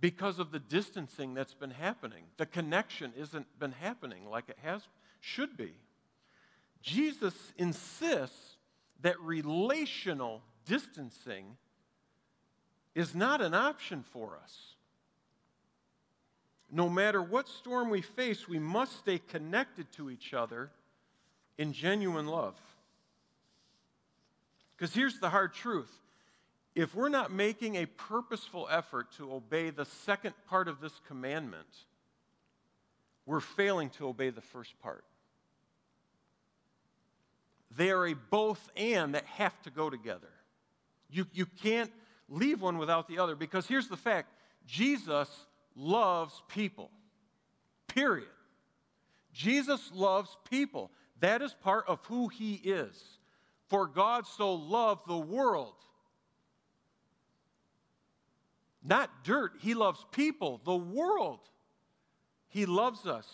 because 0.00 0.40
of 0.40 0.50
the 0.50 0.58
distancing 0.58 1.32
that's 1.32 1.54
been 1.54 1.70
happening. 1.70 2.24
The 2.36 2.46
connection 2.46 3.12
isn't 3.16 3.46
been 3.56 3.70
happening 3.70 4.28
like 4.28 4.48
it 4.48 4.58
has 4.64 4.82
should 5.20 5.56
be. 5.56 5.74
Jesus 6.82 7.34
insists 7.56 8.56
that 9.02 9.20
relational 9.20 10.42
distancing 10.66 11.56
is 12.96 13.14
not 13.14 13.40
an 13.40 13.54
option 13.54 14.02
for 14.02 14.36
us 14.42 14.74
no 16.72 16.88
matter 16.88 17.22
what 17.22 17.48
storm 17.48 17.90
we 17.90 18.00
face, 18.00 18.48
we 18.48 18.58
must 18.58 18.98
stay 18.98 19.18
connected 19.18 19.90
to 19.92 20.10
each 20.10 20.32
other 20.32 20.70
in 21.58 21.72
genuine 21.72 22.26
love. 22.26 22.54
Because 24.76 24.94
here's 24.94 25.18
the 25.18 25.30
hard 25.30 25.52
truth 25.52 25.90
if 26.74 26.94
we're 26.94 27.08
not 27.08 27.32
making 27.32 27.76
a 27.76 27.86
purposeful 27.86 28.68
effort 28.70 29.10
to 29.16 29.32
obey 29.32 29.70
the 29.70 29.84
second 29.84 30.34
part 30.48 30.68
of 30.68 30.80
this 30.80 31.00
commandment, 31.08 31.66
we're 33.26 33.40
failing 33.40 33.90
to 33.90 34.06
obey 34.08 34.30
the 34.30 34.40
first 34.40 34.80
part. 34.80 35.04
They 37.76 37.90
are 37.90 38.06
a 38.06 38.14
both 38.14 38.70
and 38.76 39.14
that 39.14 39.24
have 39.26 39.60
to 39.62 39.70
go 39.70 39.90
together. 39.90 40.30
You, 41.10 41.26
you 41.32 41.46
can't 41.46 41.90
leave 42.28 42.62
one 42.62 42.78
without 42.78 43.08
the 43.08 43.18
other 43.18 43.34
because 43.34 43.66
here's 43.66 43.88
the 43.88 43.96
fact 43.96 44.28
Jesus 44.66 45.28
loves 45.76 46.42
people. 46.48 46.90
Period. 47.88 48.28
Jesus 49.32 49.90
loves 49.94 50.36
people. 50.48 50.90
That 51.20 51.42
is 51.42 51.54
part 51.54 51.84
of 51.88 52.04
who 52.06 52.28
he 52.28 52.54
is. 52.54 53.18
For 53.68 53.86
God 53.86 54.26
so 54.26 54.54
loved 54.54 55.06
the 55.06 55.18
world. 55.18 55.74
Not 58.82 59.24
dirt, 59.24 59.52
he 59.60 59.74
loves 59.74 60.04
people, 60.10 60.60
the 60.64 60.76
world. 60.76 61.40
He 62.48 62.66
loves 62.66 63.06
us. 63.06 63.26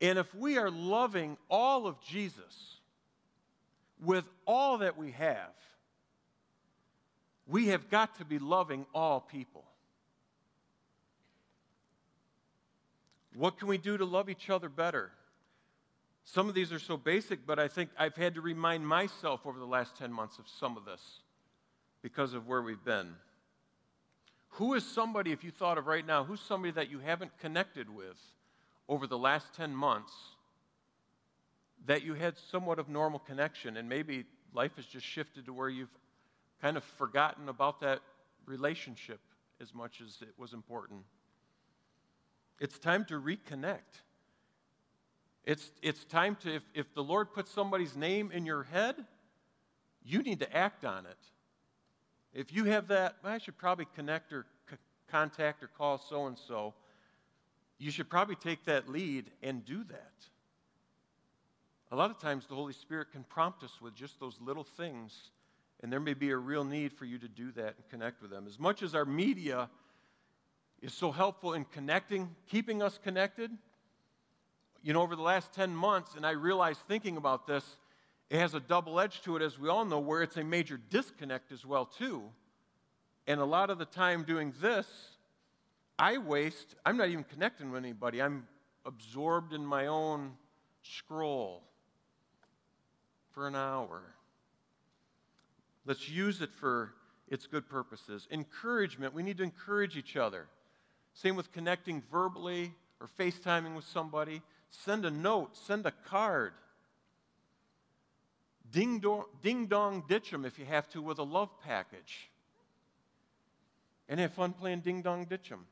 And 0.00 0.18
if 0.18 0.34
we 0.34 0.58
are 0.58 0.70
loving 0.70 1.36
all 1.48 1.86
of 1.86 2.00
Jesus 2.02 2.80
with 4.04 4.24
all 4.46 4.78
that 4.78 4.98
we 4.98 5.12
have, 5.12 5.54
we 7.46 7.68
have 7.68 7.90
got 7.90 8.18
to 8.18 8.24
be 8.24 8.38
loving 8.38 8.86
all 8.94 9.20
people. 9.20 9.64
What 13.34 13.58
can 13.58 13.68
we 13.68 13.78
do 13.78 13.98
to 13.98 14.04
love 14.04 14.30
each 14.30 14.48
other 14.48 14.68
better? 14.68 15.10
Some 16.24 16.48
of 16.48 16.54
these 16.54 16.72
are 16.72 16.78
so 16.78 16.96
basic, 16.96 17.46
but 17.46 17.58
I 17.58 17.68
think 17.68 17.90
I've 17.98 18.16
had 18.16 18.34
to 18.36 18.40
remind 18.40 18.86
myself 18.86 19.40
over 19.44 19.58
the 19.58 19.66
last 19.66 19.96
10 19.96 20.12
months 20.12 20.38
of 20.38 20.46
some 20.48 20.76
of 20.76 20.84
this 20.84 21.20
because 22.00 22.32
of 22.32 22.46
where 22.46 22.62
we've 22.62 22.84
been. 22.84 23.14
Who 24.50 24.74
is 24.74 24.86
somebody, 24.86 25.32
if 25.32 25.42
you 25.42 25.50
thought 25.50 25.78
of 25.78 25.86
right 25.86 26.06
now, 26.06 26.24
who's 26.24 26.40
somebody 26.40 26.72
that 26.72 26.90
you 26.90 27.00
haven't 27.00 27.36
connected 27.38 27.90
with 27.90 28.18
over 28.88 29.06
the 29.06 29.18
last 29.18 29.52
10 29.54 29.74
months 29.74 30.12
that 31.86 32.02
you 32.02 32.14
had 32.14 32.38
somewhat 32.38 32.78
of 32.78 32.88
normal 32.88 33.18
connection 33.18 33.76
and 33.76 33.88
maybe 33.88 34.24
life 34.54 34.76
has 34.76 34.86
just 34.86 35.04
shifted 35.04 35.46
to 35.46 35.52
where 35.52 35.68
you've 35.68 35.92
kind 36.62 36.76
of 36.76 36.84
forgotten 36.84 37.48
about 37.48 37.80
that 37.80 38.00
relationship 38.46 39.20
as 39.60 39.74
much 39.74 40.00
as 40.00 40.18
it 40.22 40.32
was 40.38 40.52
important? 40.52 41.00
It's 42.60 42.78
time 42.78 43.04
to 43.06 43.20
reconnect. 43.20 44.02
It's, 45.44 45.72
it's 45.82 46.04
time 46.04 46.36
to, 46.36 46.54
if, 46.54 46.62
if 46.74 46.94
the 46.94 47.02
Lord 47.02 47.32
puts 47.32 47.50
somebody's 47.50 47.96
name 47.96 48.30
in 48.32 48.46
your 48.46 48.62
head, 48.62 48.96
you 50.02 50.22
need 50.22 50.40
to 50.40 50.56
act 50.56 50.84
on 50.84 51.06
it. 51.06 51.18
If 52.32 52.52
you 52.52 52.64
have 52.64 52.88
that, 52.88 53.16
well, 53.22 53.32
I 53.32 53.38
should 53.38 53.58
probably 53.58 53.86
connect 53.94 54.32
or 54.32 54.46
c- 54.70 54.76
contact 55.08 55.62
or 55.62 55.68
call 55.68 55.98
so 55.98 56.26
and 56.26 56.38
so, 56.38 56.74
you 57.78 57.90
should 57.90 58.08
probably 58.08 58.36
take 58.36 58.64
that 58.64 58.88
lead 58.88 59.30
and 59.42 59.64
do 59.64 59.84
that. 59.84 60.12
A 61.92 61.96
lot 61.96 62.10
of 62.10 62.18
times 62.18 62.46
the 62.46 62.54
Holy 62.54 62.72
Spirit 62.72 63.12
can 63.12 63.24
prompt 63.24 63.62
us 63.62 63.80
with 63.80 63.94
just 63.94 64.18
those 64.18 64.38
little 64.40 64.64
things, 64.64 65.30
and 65.82 65.92
there 65.92 66.00
may 66.00 66.14
be 66.14 66.30
a 66.30 66.36
real 66.36 66.64
need 66.64 66.92
for 66.92 67.04
you 67.04 67.18
to 67.18 67.28
do 67.28 67.52
that 67.52 67.74
and 67.76 67.88
connect 67.90 68.22
with 68.22 68.30
them. 68.30 68.46
As 68.46 68.58
much 68.58 68.82
as 68.82 68.94
our 68.94 69.04
media 69.04 69.68
is 70.84 70.92
so 70.92 71.10
helpful 71.10 71.54
in 71.54 71.64
connecting, 71.64 72.28
keeping 72.46 72.82
us 72.82 72.98
connected. 73.02 73.50
You 74.82 74.92
know, 74.92 75.00
over 75.00 75.16
the 75.16 75.22
last 75.22 75.54
10 75.54 75.74
months, 75.74 76.14
and 76.14 76.26
I 76.26 76.32
realized 76.32 76.80
thinking 76.86 77.16
about 77.16 77.46
this, 77.46 77.64
it 78.28 78.38
has 78.38 78.52
a 78.52 78.60
double 78.60 79.00
edge 79.00 79.22
to 79.22 79.36
it, 79.36 79.42
as 79.42 79.58
we 79.58 79.70
all 79.70 79.86
know, 79.86 79.98
where 79.98 80.20
it's 80.20 80.36
a 80.36 80.44
major 80.44 80.78
disconnect 80.90 81.52
as 81.52 81.64
well, 81.64 81.86
too. 81.86 82.22
And 83.26 83.40
a 83.40 83.44
lot 83.46 83.70
of 83.70 83.78
the 83.78 83.86
time 83.86 84.24
doing 84.24 84.52
this, 84.60 84.86
I 85.98 86.18
waste, 86.18 86.74
I'm 86.84 86.98
not 86.98 87.08
even 87.08 87.24
connecting 87.24 87.70
with 87.70 87.82
anybody. 87.82 88.20
I'm 88.20 88.46
absorbed 88.84 89.54
in 89.54 89.64
my 89.64 89.86
own 89.86 90.32
scroll 90.82 91.62
for 93.32 93.48
an 93.48 93.56
hour. 93.56 94.02
Let's 95.86 96.10
use 96.10 96.42
it 96.42 96.52
for 96.52 96.92
its 97.28 97.46
good 97.46 97.70
purposes. 97.70 98.28
Encouragement, 98.30 99.14
we 99.14 99.22
need 99.22 99.38
to 99.38 99.44
encourage 99.44 99.96
each 99.96 100.16
other. 100.16 100.46
Same 101.14 101.36
with 101.36 101.52
connecting 101.52 102.02
verbally 102.10 102.74
or 103.00 103.08
FaceTiming 103.18 103.74
with 103.76 103.86
somebody. 103.86 104.42
Send 104.70 105.04
a 105.04 105.10
note, 105.10 105.56
send 105.56 105.86
a 105.86 105.92
card. 106.06 106.52
Ding, 108.70 108.98
do- 108.98 109.26
ding 109.40 109.66
dong 109.66 110.02
ditch 110.08 110.30
them 110.32 110.44
if 110.44 110.58
you 110.58 110.64
have 110.64 110.88
to 110.90 111.00
with 111.00 111.18
a 111.18 111.22
love 111.22 111.48
package. 111.62 112.28
And 114.08 114.18
have 114.18 114.32
fun 114.32 114.52
playing 114.52 114.80
ding 114.80 115.00
dong 115.00 115.26
ditch 115.26 115.48
them. 115.48 115.66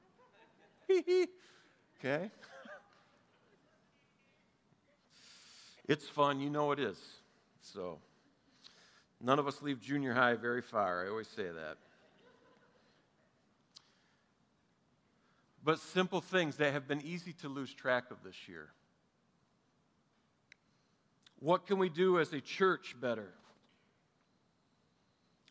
okay? 1.98 2.31
it's 5.88 6.09
fun, 6.09 6.40
you 6.40 6.48
know 6.48 6.70
it 6.70 6.78
is. 6.78 6.98
So, 7.61 7.98
none 9.20 9.38
of 9.38 9.48
us 9.48 9.61
leave 9.62 9.81
junior 9.81 10.14
high 10.14 10.35
very 10.35 10.62
far. 10.62 11.05
I 11.05 11.09
always 11.09 11.28
say 11.28 11.44
that. 11.44 11.78
But 15.64 15.79
simple 15.79 16.20
things 16.20 16.57
that 16.57 16.72
have 16.72 16.88
been 16.88 17.01
easy 17.03 17.33
to 17.35 17.48
lose 17.48 17.72
track 17.72 18.11
of 18.11 18.18
this 18.25 18.48
year. 18.48 18.68
What 21.38 21.66
can 21.66 21.79
we 21.79 21.88
do 21.88 22.18
as 22.18 22.33
a 22.33 22.40
church 22.40 22.96
better? 23.01 23.29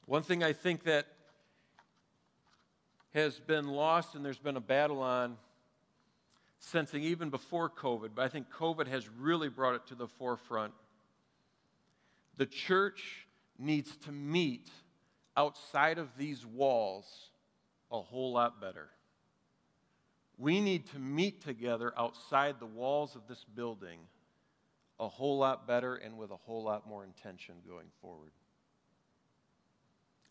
One 0.06 0.24
thing 0.24 0.44
I 0.44 0.54
think 0.54 0.84
that 0.84 1.08
has 3.14 3.40
been 3.40 3.68
lost 3.68 4.16
and 4.16 4.24
there's 4.24 4.38
been 4.38 4.58
a 4.58 4.62
battle 4.62 5.02
on 5.02 5.38
sensing 6.60 7.04
even 7.04 7.30
before 7.30 7.70
COVID, 7.70 8.12
but 8.16 8.24
I 8.24 8.30
think 8.30 8.48
COVID 8.52 8.88
has 8.88 9.10
really 9.10 9.50
brought 9.50 9.76
it 9.76 9.88
to 9.88 9.96
the 9.96 10.08
forefront. 10.08 10.74
The 12.38 12.46
church 12.46 13.28
needs 13.58 13.96
to 13.98 14.12
meet 14.12 14.70
outside 15.36 15.98
of 15.98 16.10
these 16.18 16.46
walls 16.46 17.06
a 17.92 18.00
whole 18.00 18.34
lot 18.34 18.62
better. 18.62 18.90
We 20.42 20.60
need 20.60 20.88
to 20.88 20.98
meet 20.98 21.44
together 21.44 21.94
outside 21.96 22.56
the 22.60 22.66
walls 22.66 23.16
of 23.16 23.28
this 23.28 23.46
building 23.56 24.00
a 25.00 25.08
whole 25.08 25.38
lot 25.38 25.68
better 25.68 25.94
and 25.94 26.18
with 26.18 26.32
a 26.32 26.36
whole 26.36 26.64
lot 26.64 26.88
more 26.88 27.04
intention 27.04 27.54
going 27.68 27.86
forward. 28.02 28.32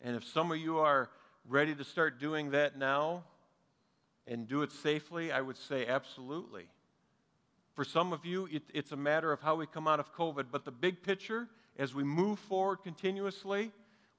And 0.01 0.17
if 0.17 0.25
some 0.25 0.51
of 0.51 0.57
you 0.57 0.79
are 0.79 1.09
ready 1.47 1.73
to 1.75 1.85
start 1.85 2.19
doing 2.19 2.51
that 2.51 2.77
now 2.77 3.23
and 4.27 4.49
do 4.49 4.63
it 4.63 4.73
safely, 4.73 5.31
I 5.31 5.39
would 5.39 5.57
say 5.57 5.87
absolutely. 5.87 6.65
For 7.73 7.85
some 7.85 8.11
of 8.11 8.25
you, 8.25 8.49
it, 8.51 8.63
it's 8.73 8.91
a 8.91 8.97
matter 8.97 9.31
of 9.31 9.39
how 9.39 9.55
we 9.55 9.65
come 9.65 9.87
out 9.87 10.01
of 10.01 10.13
COVID. 10.13 10.47
But 10.51 10.65
the 10.65 10.71
big 10.71 11.03
picture, 11.03 11.47
as 11.79 11.95
we 11.95 12.03
move 12.03 12.37
forward 12.37 12.79
continuously, 12.83 13.71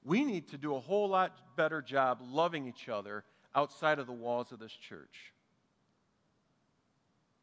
we 0.03 0.25
need 0.25 0.47
to 0.47 0.57
do 0.57 0.75
a 0.75 0.79
whole 0.79 1.09
lot 1.09 1.55
better 1.55 1.83
job 1.83 2.17
loving 2.23 2.67
each 2.67 2.89
other 2.89 3.23
outside 3.53 3.99
of 3.99 4.07
the 4.07 4.11
walls 4.11 4.51
of 4.51 4.57
this 4.57 4.71
church. 4.71 5.33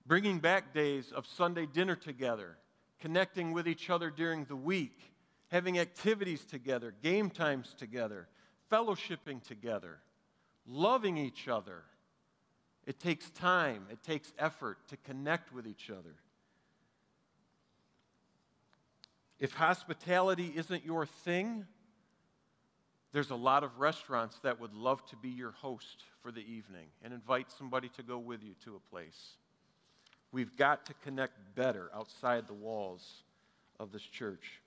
Bringing 0.06 0.38
back 0.38 0.74
days 0.74 1.12
of 1.12 1.26
Sunday 1.26 1.66
dinner 1.66 1.94
together, 1.94 2.56
connecting 3.00 3.52
with 3.52 3.68
each 3.68 3.90
other 3.90 4.10
during 4.10 4.44
the 4.44 4.56
week, 4.56 4.98
having 5.48 5.78
activities 5.78 6.44
together, 6.44 6.94
game 7.02 7.30
times 7.30 7.74
together, 7.76 8.28
fellowshipping 8.70 9.42
together, 9.42 9.98
loving 10.66 11.16
each 11.16 11.48
other. 11.48 11.82
It 12.86 12.98
takes 12.98 13.30
time, 13.30 13.86
it 13.90 14.02
takes 14.02 14.32
effort 14.38 14.78
to 14.88 14.96
connect 14.96 15.52
with 15.52 15.66
each 15.66 15.90
other. 15.90 16.14
If 19.38 19.52
hospitality 19.54 20.52
isn't 20.54 20.84
your 20.84 21.06
thing, 21.06 21.66
there's 23.12 23.30
a 23.30 23.36
lot 23.36 23.64
of 23.64 23.78
restaurants 23.78 24.38
that 24.40 24.60
would 24.60 24.74
love 24.74 25.04
to 25.06 25.16
be 25.16 25.30
your 25.30 25.52
host 25.52 26.04
for 26.22 26.30
the 26.30 26.40
evening 26.40 26.86
and 27.02 27.12
invite 27.12 27.50
somebody 27.50 27.88
to 27.96 28.02
go 28.02 28.18
with 28.18 28.42
you 28.42 28.54
to 28.64 28.76
a 28.76 28.90
place. 28.90 29.36
We've 30.32 30.56
got 30.56 30.86
to 30.86 30.94
connect 31.04 31.32
better 31.56 31.90
outside 31.94 32.46
the 32.46 32.54
walls 32.54 33.22
of 33.80 33.90
this 33.90 34.02
church. 34.02 34.60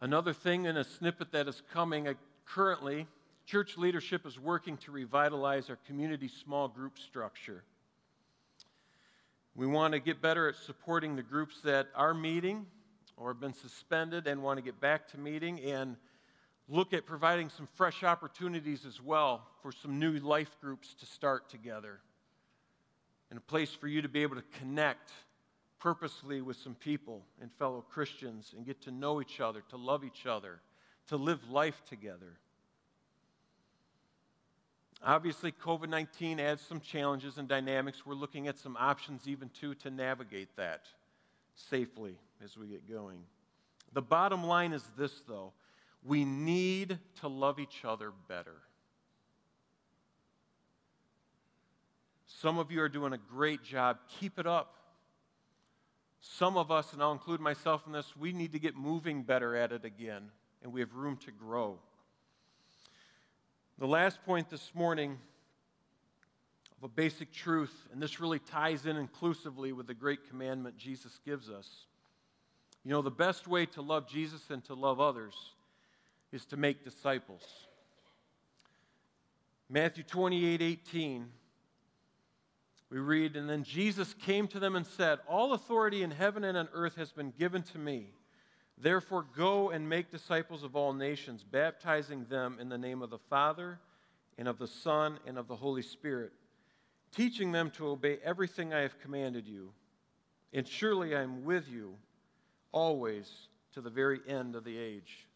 Another 0.00 0.32
thing 0.32 0.66
in 0.66 0.76
a 0.76 0.84
snippet 0.84 1.32
that 1.32 1.48
is 1.48 1.62
coming 1.72 2.08
uh, 2.08 2.14
currently, 2.44 3.06
church 3.46 3.76
leadership 3.76 4.26
is 4.26 4.38
working 4.38 4.76
to 4.78 4.92
revitalize 4.92 5.70
our 5.70 5.78
community 5.86 6.28
small 6.28 6.68
group 6.68 6.98
structure. 6.98 7.64
We 9.54 9.66
want 9.66 9.94
to 9.94 10.00
get 10.00 10.22
better 10.22 10.48
at 10.48 10.56
supporting 10.56 11.14
the 11.14 11.22
groups 11.22 11.60
that 11.62 11.88
are 11.94 12.14
meeting 12.14 12.66
or 13.16 13.28
have 13.28 13.40
been 13.40 13.54
suspended 13.54 14.26
and 14.26 14.42
want 14.42 14.58
to 14.58 14.62
get 14.62 14.80
back 14.80 15.08
to 15.08 15.18
meeting 15.18 15.60
and 15.60 15.96
look 16.68 16.92
at 16.92 17.06
providing 17.06 17.48
some 17.48 17.68
fresh 17.74 18.02
opportunities 18.02 18.86
as 18.86 19.00
well 19.00 19.46
for 19.62 19.72
some 19.72 19.98
new 19.98 20.12
life 20.18 20.56
groups 20.60 20.94
to 20.94 21.06
start 21.06 21.48
together 21.48 22.00
and 23.32 23.38
a 23.38 23.40
place 23.40 23.70
for 23.72 23.88
you 23.88 24.02
to 24.02 24.10
be 24.10 24.20
able 24.20 24.36
to 24.36 24.44
connect 24.58 25.10
purposely 25.80 26.42
with 26.42 26.54
some 26.58 26.74
people 26.74 27.22
and 27.40 27.50
fellow 27.54 27.80
Christians 27.80 28.52
and 28.54 28.66
get 28.66 28.82
to 28.82 28.90
know 28.90 29.22
each 29.22 29.40
other, 29.40 29.62
to 29.70 29.78
love 29.78 30.04
each 30.04 30.26
other, 30.26 30.60
to 31.08 31.16
live 31.16 31.48
life 31.48 31.80
together. 31.88 32.36
Obviously, 35.02 35.50
COVID 35.50 35.88
19 35.88 36.40
adds 36.40 36.60
some 36.60 36.78
challenges 36.78 37.38
and 37.38 37.48
dynamics. 37.48 38.04
We're 38.04 38.12
looking 38.12 38.48
at 38.48 38.58
some 38.58 38.76
options, 38.78 39.26
even 39.26 39.48
too, 39.48 39.74
to 39.76 39.90
navigate 39.90 40.54
that 40.56 40.84
safely 41.54 42.18
as 42.44 42.58
we 42.58 42.66
get 42.66 42.86
going. 42.86 43.20
The 43.94 44.02
bottom 44.02 44.44
line 44.44 44.74
is 44.74 44.84
this, 44.98 45.22
though 45.26 45.54
we 46.04 46.26
need 46.26 46.98
to 47.22 47.28
love 47.28 47.58
each 47.58 47.82
other 47.82 48.12
better. 48.28 48.56
Some 52.42 52.58
of 52.58 52.72
you 52.72 52.82
are 52.82 52.88
doing 52.88 53.12
a 53.12 53.18
great 53.18 53.62
job. 53.62 53.98
Keep 54.18 54.40
it 54.40 54.48
up. 54.48 54.74
Some 56.20 56.56
of 56.56 56.72
us, 56.72 56.92
and 56.92 57.00
I'll 57.00 57.12
include 57.12 57.40
myself 57.40 57.84
in 57.86 57.92
this, 57.92 58.16
we 58.16 58.32
need 58.32 58.50
to 58.50 58.58
get 58.58 58.74
moving 58.74 59.22
better 59.22 59.54
at 59.54 59.70
it 59.70 59.84
again, 59.84 60.24
and 60.60 60.72
we 60.72 60.80
have 60.80 60.92
room 60.92 61.16
to 61.18 61.30
grow. 61.30 61.78
The 63.78 63.86
last 63.86 64.24
point 64.24 64.50
this 64.50 64.74
morning 64.74 65.18
of 66.78 66.90
a 66.90 66.92
basic 66.92 67.30
truth, 67.32 67.86
and 67.92 68.02
this 68.02 68.18
really 68.18 68.40
ties 68.40 68.86
in 68.86 68.96
inclusively 68.96 69.72
with 69.72 69.86
the 69.86 69.94
great 69.94 70.28
commandment 70.28 70.76
Jesus 70.76 71.20
gives 71.24 71.48
us. 71.48 71.68
You 72.84 72.90
know, 72.90 73.02
the 73.02 73.10
best 73.12 73.46
way 73.46 73.66
to 73.66 73.82
love 73.82 74.08
Jesus 74.08 74.50
and 74.50 74.64
to 74.64 74.74
love 74.74 74.98
others 74.98 75.34
is 76.32 76.44
to 76.46 76.56
make 76.56 76.82
disciples. 76.82 77.42
Matthew 79.68 80.02
28 80.02 80.60
18, 80.60 81.28
we 82.92 82.98
read, 82.98 83.36
And 83.36 83.48
then 83.48 83.64
Jesus 83.64 84.12
came 84.12 84.46
to 84.48 84.60
them 84.60 84.76
and 84.76 84.86
said, 84.86 85.20
All 85.26 85.54
authority 85.54 86.02
in 86.02 86.10
heaven 86.10 86.44
and 86.44 86.58
on 86.58 86.68
earth 86.74 86.96
has 86.96 87.10
been 87.10 87.32
given 87.38 87.62
to 87.62 87.78
me. 87.78 88.10
Therefore, 88.76 89.24
go 89.34 89.70
and 89.70 89.88
make 89.88 90.10
disciples 90.10 90.62
of 90.62 90.76
all 90.76 90.92
nations, 90.92 91.42
baptizing 91.42 92.26
them 92.26 92.58
in 92.60 92.68
the 92.68 92.76
name 92.76 93.00
of 93.00 93.08
the 93.08 93.18
Father, 93.30 93.78
and 94.36 94.46
of 94.46 94.58
the 94.58 94.66
Son, 94.66 95.18
and 95.26 95.38
of 95.38 95.48
the 95.48 95.56
Holy 95.56 95.80
Spirit, 95.80 96.32
teaching 97.16 97.50
them 97.50 97.70
to 97.70 97.88
obey 97.88 98.18
everything 98.22 98.74
I 98.74 98.80
have 98.80 99.00
commanded 99.00 99.46
you. 99.46 99.72
And 100.52 100.68
surely 100.68 101.16
I 101.16 101.22
am 101.22 101.44
with 101.46 101.70
you 101.70 101.94
always 102.72 103.30
to 103.72 103.80
the 103.80 103.88
very 103.88 104.20
end 104.28 104.54
of 104.54 104.64
the 104.64 104.76
age. 104.76 105.26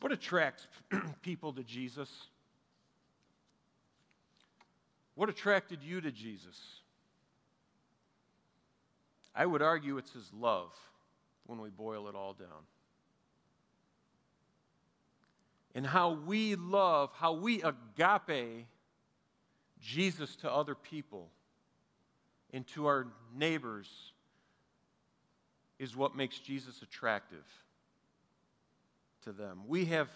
What 0.00 0.12
attracts 0.12 0.68
people 1.22 1.52
to 1.54 1.64
Jesus? 1.64 2.08
What 5.20 5.28
attracted 5.28 5.82
you 5.82 6.00
to 6.00 6.10
Jesus? 6.10 6.58
I 9.34 9.44
would 9.44 9.60
argue 9.60 9.98
it's 9.98 10.14
his 10.14 10.32
love 10.32 10.72
when 11.44 11.60
we 11.60 11.68
boil 11.68 12.08
it 12.08 12.14
all 12.14 12.32
down. 12.32 12.64
And 15.74 15.86
how 15.86 16.12
we 16.12 16.54
love, 16.54 17.10
how 17.14 17.34
we 17.34 17.62
agape 17.62 18.64
Jesus 19.78 20.36
to 20.36 20.50
other 20.50 20.74
people 20.74 21.28
and 22.54 22.66
to 22.68 22.86
our 22.86 23.06
neighbors 23.36 23.90
is 25.78 25.94
what 25.94 26.16
makes 26.16 26.38
Jesus 26.38 26.80
attractive 26.80 27.44
to 29.24 29.32
them. 29.32 29.64
We 29.68 29.84
have 29.84 30.08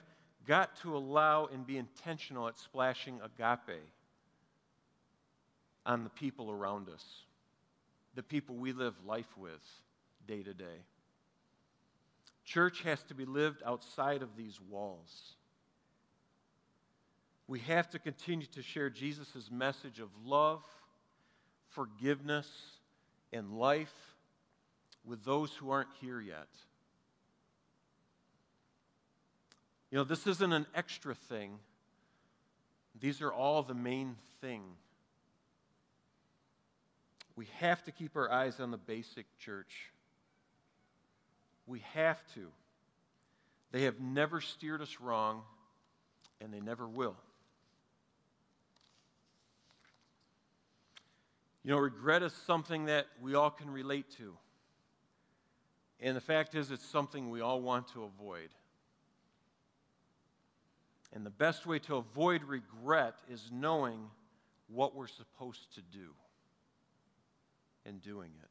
got 0.46 0.80
to 0.80 0.96
allow 0.96 1.44
and 1.44 1.66
be 1.66 1.76
intentional 1.76 2.48
at 2.48 2.58
splashing 2.58 3.20
agape 3.22 3.82
on 5.86 6.04
the 6.04 6.10
people 6.10 6.50
around 6.50 6.88
us 6.88 7.04
the 8.14 8.22
people 8.22 8.54
we 8.54 8.72
live 8.72 8.94
life 9.06 9.36
with 9.36 9.62
day 10.26 10.42
to 10.42 10.54
day. 10.54 10.82
Church 12.44 12.82
has 12.82 13.02
to 13.04 13.14
be 13.14 13.24
lived 13.24 13.62
outside 13.64 14.22
of 14.22 14.36
these 14.36 14.60
walls. 14.70 15.34
We 17.46 17.58
have 17.60 17.90
to 17.90 17.98
continue 17.98 18.46
to 18.48 18.62
share 18.62 18.88
Jesus' 18.90 19.50
message 19.50 19.98
of 19.98 20.08
love, 20.24 20.62
forgiveness, 21.70 22.48
and 23.32 23.58
life 23.58 23.94
with 25.04 25.24
those 25.24 25.52
who 25.54 25.70
aren't 25.70 25.88
here 26.00 26.20
yet. 26.20 26.48
You 29.90 29.98
know, 29.98 30.04
this 30.04 30.26
isn't 30.26 30.52
an 30.52 30.66
extra 30.74 31.14
thing, 31.14 31.58
these 33.00 33.20
are 33.20 33.32
all 33.32 33.62
the 33.62 33.74
main 33.74 34.16
thing 34.40 34.62
we 37.36 37.46
have 37.58 37.82
to 37.84 37.92
keep 37.92 38.16
our 38.16 38.30
eyes 38.30 38.60
on 38.60 38.70
the 38.70 38.78
basic 38.78 39.26
church. 39.38 39.90
We 41.66 41.82
have 41.94 42.20
to. 42.34 42.46
They 43.72 43.82
have 43.82 44.00
never 44.00 44.40
steered 44.40 44.80
us 44.82 45.00
wrong, 45.00 45.42
and 46.40 46.54
they 46.54 46.60
never 46.60 46.86
will. 46.86 47.16
You 51.64 51.72
know, 51.72 51.78
regret 51.78 52.22
is 52.22 52.32
something 52.46 52.84
that 52.84 53.06
we 53.20 53.34
all 53.34 53.50
can 53.50 53.70
relate 53.70 54.10
to. 54.18 54.36
And 55.98 56.14
the 56.16 56.20
fact 56.20 56.54
is, 56.54 56.70
it's 56.70 56.86
something 56.86 57.30
we 57.30 57.40
all 57.40 57.62
want 57.62 57.88
to 57.94 58.04
avoid. 58.04 58.50
And 61.12 61.24
the 61.24 61.30
best 61.30 61.64
way 61.66 61.78
to 61.80 61.96
avoid 61.96 62.44
regret 62.44 63.14
is 63.30 63.48
knowing 63.50 64.10
what 64.68 64.94
we're 64.94 65.06
supposed 65.06 65.74
to 65.74 65.80
do 65.80 66.10
and 67.86 68.00
doing 68.00 68.30
it. 68.42 68.48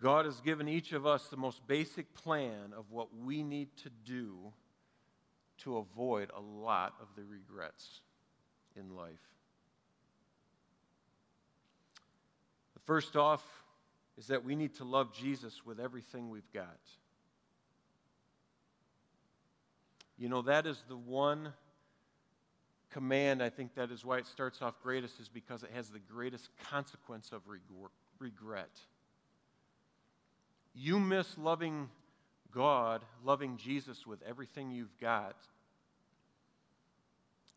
God 0.00 0.24
has 0.26 0.40
given 0.40 0.68
each 0.68 0.92
of 0.92 1.06
us 1.06 1.28
the 1.28 1.36
most 1.36 1.66
basic 1.66 2.12
plan 2.14 2.72
of 2.76 2.90
what 2.90 3.08
we 3.16 3.42
need 3.42 3.68
to 3.78 3.90
do 4.04 4.52
to 5.58 5.78
avoid 5.78 6.30
a 6.36 6.40
lot 6.40 6.94
of 7.00 7.08
the 7.16 7.22
regrets 7.24 8.00
in 8.76 8.94
life. 8.94 9.12
The 12.74 12.80
First 12.80 13.16
off, 13.16 13.42
is 14.16 14.28
that 14.28 14.44
we 14.44 14.54
need 14.54 14.74
to 14.76 14.84
love 14.84 15.12
Jesus 15.12 15.64
with 15.64 15.80
everything 15.80 16.30
we've 16.30 16.52
got. 16.52 16.78
You 20.16 20.28
know, 20.28 20.42
that 20.42 20.66
is 20.66 20.82
the 20.88 20.96
one 20.96 21.52
command, 22.94 23.42
I 23.42 23.50
think 23.50 23.74
that 23.74 23.90
is 23.90 24.04
why 24.04 24.18
it 24.18 24.26
starts 24.26 24.62
off 24.62 24.80
greatest, 24.80 25.18
is 25.18 25.28
because 25.28 25.64
it 25.64 25.70
has 25.74 25.88
the 25.88 25.98
greatest 25.98 26.48
consequence 26.70 27.32
of 27.32 27.42
regret. 28.20 28.70
You 30.74 31.00
miss 31.00 31.36
loving 31.36 31.90
God, 32.52 33.02
loving 33.24 33.56
Jesus 33.56 34.06
with 34.06 34.20
everything 34.22 34.70
you've 34.70 34.96
got, 35.00 35.36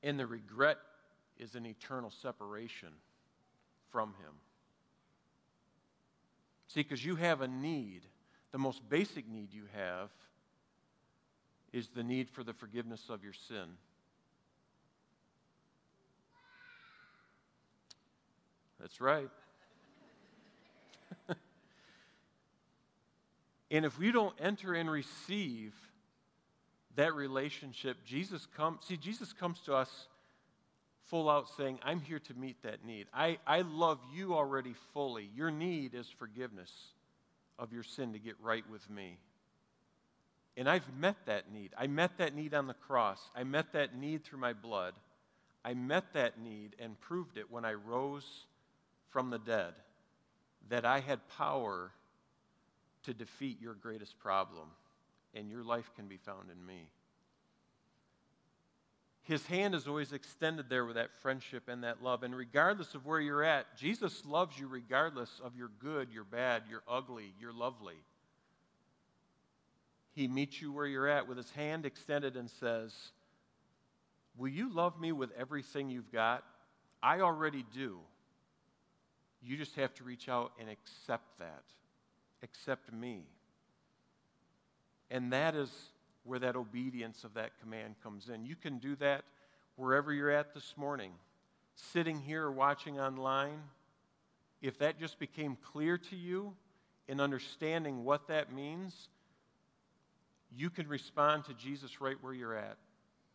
and 0.01 0.19
the 0.19 0.25
regret 0.25 0.77
is 1.37 1.53
an 1.53 1.67
eternal 1.67 2.09
separation 2.09 2.89
from 3.91 4.09
Him. 4.09 4.33
See, 6.67 6.81
because 6.81 7.05
you 7.05 7.15
have 7.15 7.41
a 7.41 7.47
need. 7.47 8.01
The 8.51 8.57
most 8.57 8.89
basic 8.89 9.27
need 9.27 9.53
you 9.53 9.65
have 9.75 10.09
is 11.71 11.89
the 11.89 12.03
need 12.03 12.27
for 12.27 12.43
the 12.43 12.53
forgiveness 12.53 13.03
of 13.09 13.23
your 13.23 13.33
sin. 13.33 13.77
That's 18.79 19.01
right. 19.01 19.29
and 23.71 23.85
if 23.85 23.97
we 23.97 24.11
don't 24.11 24.35
enter 24.39 24.73
and 24.73 24.89
receive 24.89 25.73
that 26.95 27.13
relationship, 27.15 27.97
Jesus 28.05 28.47
comes, 28.57 28.79
see, 28.85 28.97
Jesus 28.97 29.33
comes 29.33 29.59
to 29.61 29.73
us 29.73 30.07
full 31.05 31.29
out 31.29 31.47
saying, 31.55 31.79
I'm 31.83 32.01
here 32.01 32.19
to 32.19 32.33
meet 32.33 32.61
that 32.63 32.85
need. 32.85 33.07
I, 33.13 33.37
I 33.47 33.61
love 33.61 33.99
you 34.13 34.33
already 34.33 34.75
fully. 34.93 35.29
Your 35.35 35.51
need 35.51 35.93
is 35.93 36.07
forgiveness 36.09 36.71
of 37.57 37.71
your 37.71 37.83
sin 37.83 38.13
to 38.13 38.19
get 38.19 38.35
right 38.41 38.63
with 38.69 38.87
me. 38.89 39.17
And 40.57 40.69
I've 40.69 40.91
met 40.99 41.15
that 41.27 41.51
need. 41.53 41.71
I 41.77 41.87
met 41.87 42.17
that 42.17 42.35
need 42.35 42.53
on 42.53 42.67
the 42.67 42.73
cross. 42.73 43.19
I 43.35 43.43
met 43.43 43.73
that 43.73 43.95
need 43.95 44.23
through 44.23 44.39
my 44.39 44.53
blood. 44.53 44.93
I 45.63 45.73
met 45.73 46.13
that 46.13 46.39
need 46.39 46.75
and 46.79 46.99
proved 46.99 47.37
it 47.37 47.51
when 47.51 47.63
I 47.63 47.73
rose 47.73 48.45
from 49.09 49.29
the 49.29 49.39
dead 49.39 49.73
that 50.69 50.85
I 50.85 50.99
had 50.99 51.19
power 51.37 51.91
to 53.03 53.13
defeat 53.13 53.61
your 53.61 53.73
greatest 53.73 54.19
problem, 54.19 54.67
and 55.33 55.49
your 55.49 55.63
life 55.63 55.89
can 55.95 56.07
be 56.07 56.17
found 56.17 56.49
in 56.51 56.65
me. 56.65 56.89
His 59.27 59.45
hand 59.45 59.75
is 59.75 59.87
always 59.87 60.13
extended 60.13 60.69
there 60.69 60.85
with 60.85 60.95
that 60.95 61.13
friendship 61.13 61.67
and 61.67 61.83
that 61.83 62.01
love. 62.01 62.23
And 62.23 62.33
regardless 62.33 62.95
of 62.95 63.05
where 63.05 63.19
you're 63.19 63.43
at, 63.43 63.77
Jesus 63.77 64.25
loves 64.25 64.57
you 64.57 64.67
regardless 64.67 65.41
of 65.43 65.53
your 65.55 65.69
good, 65.79 66.09
your 66.13 66.23
bad, 66.23 66.63
your 66.69 66.81
ugly, 66.87 67.33
your 67.37 67.51
lovely. 67.51 67.97
He 70.13 70.29
meets 70.29 70.61
you 70.61 70.71
where 70.71 70.87
you're 70.87 71.09
at 71.09 71.27
with 71.27 71.35
his 71.35 71.51
hand 71.51 71.85
extended 71.85 72.37
and 72.37 72.49
says, 72.49 72.93
Will 74.37 74.47
you 74.47 74.73
love 74.73 74.99
me 74.99 75.11
with 75.11 75.31
everything 75.37 75.89
you've 75.89 76.11
got? 76.11 76.45
I 77.03 77.19
already 77.19 77.65
do. 77.73 77.97
You 79.47 79.55
just 79.55 79.75
have 79.75 79.93
to 79.95 80.03
reach 80.03 80.27
out 80.27 80.51
and 80.59 80.69
accept 80.69 81.39
that. 81.39 81.63
Accept 82.43 82.91
me. 82.91 83.23
And 85.09 85.31
that 85.31 85.55
is 85.55 85.71
where 86.25 86.39
that 86.39 86.57
obedience 86.57 87.23
of 87.23 87.33
that 87.35 87.51
command 87.61 87.95
comes 88.03 88.27
in. 88.27 88.45
You 88.45 88.57
can 88.57 88.77
do 88.77 88.97
that 88.97 89.23
wherever 89.77 90.11
you're 90.13 90.29
at 90.29 90.53
this 90.53 90.73
morning, 90.75 91.11
sitting 91.75 92.19
here 92.19 92.51
watching 92.51 92.99
online. 92.99 93.61
If 94.61 94.79
that 94.79 94.99
just 94.99 95.17
became 95.17 95.57
clear 95.71 95.97
to 95.97 96.15
you 96.17 96.53
in 97.07 97.21
understanding 97.21 98.03
what 98.03 98.27
that 98.27 98.51
means, 98.51 99.07
you 100.53 100.69
can 100.69 100.89
respond 100.89 101.45
to 101.45 101.53
Jesus 101.53 102.01
right 102.01 102.17
where 102.19 102.33
you're 102.33 102.55
at 102.55 102.75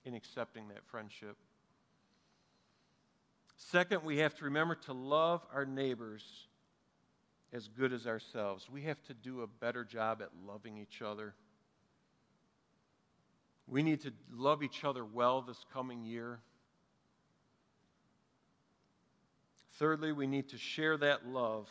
in 0.05 0.15
accepting 0.15 0.69
that 0.69 0.85
friendship. 0.85 1.39
Second, 3.71 4.03
we 4.05 4.19
have 4.19 4.35
to 4.35 4.45
remember 4.45 4.75
to 4.75 4.93
love 4.93 5.47
our 5.55 5.65
neighbors 5.65 6.25
as 7.53 7.69
good 7.69 7.93
as 7.93 8.07
ourselves. 8.07 8.69
We 8.69 8.83
have 8.83 9.03
to 9.05 9.15
do 9.15 9.43
a 9.43 9.47
better 9.47 9.85
job 9.85 10.21
at 10.21 10.31
loving 10.47 10.79
each 10.79 11.01
other. 11.01 11.35
We 13.69 13.83
need 13.83 14.01
to 14.03 14.13
love 14.33 14.63
each 14.63 14.85
other 14.85 15.05
well 15.05 15.43
this 15.43 15.65
coming 15.73 16.03
year. 16.03 16.41
Thirdly, 19.79 20.13
we 20.13 20.27
need 20.27 20.49
to 20.51 20.59
share 20.59 20.97
that 20.99 21.27
love 21.27 21.69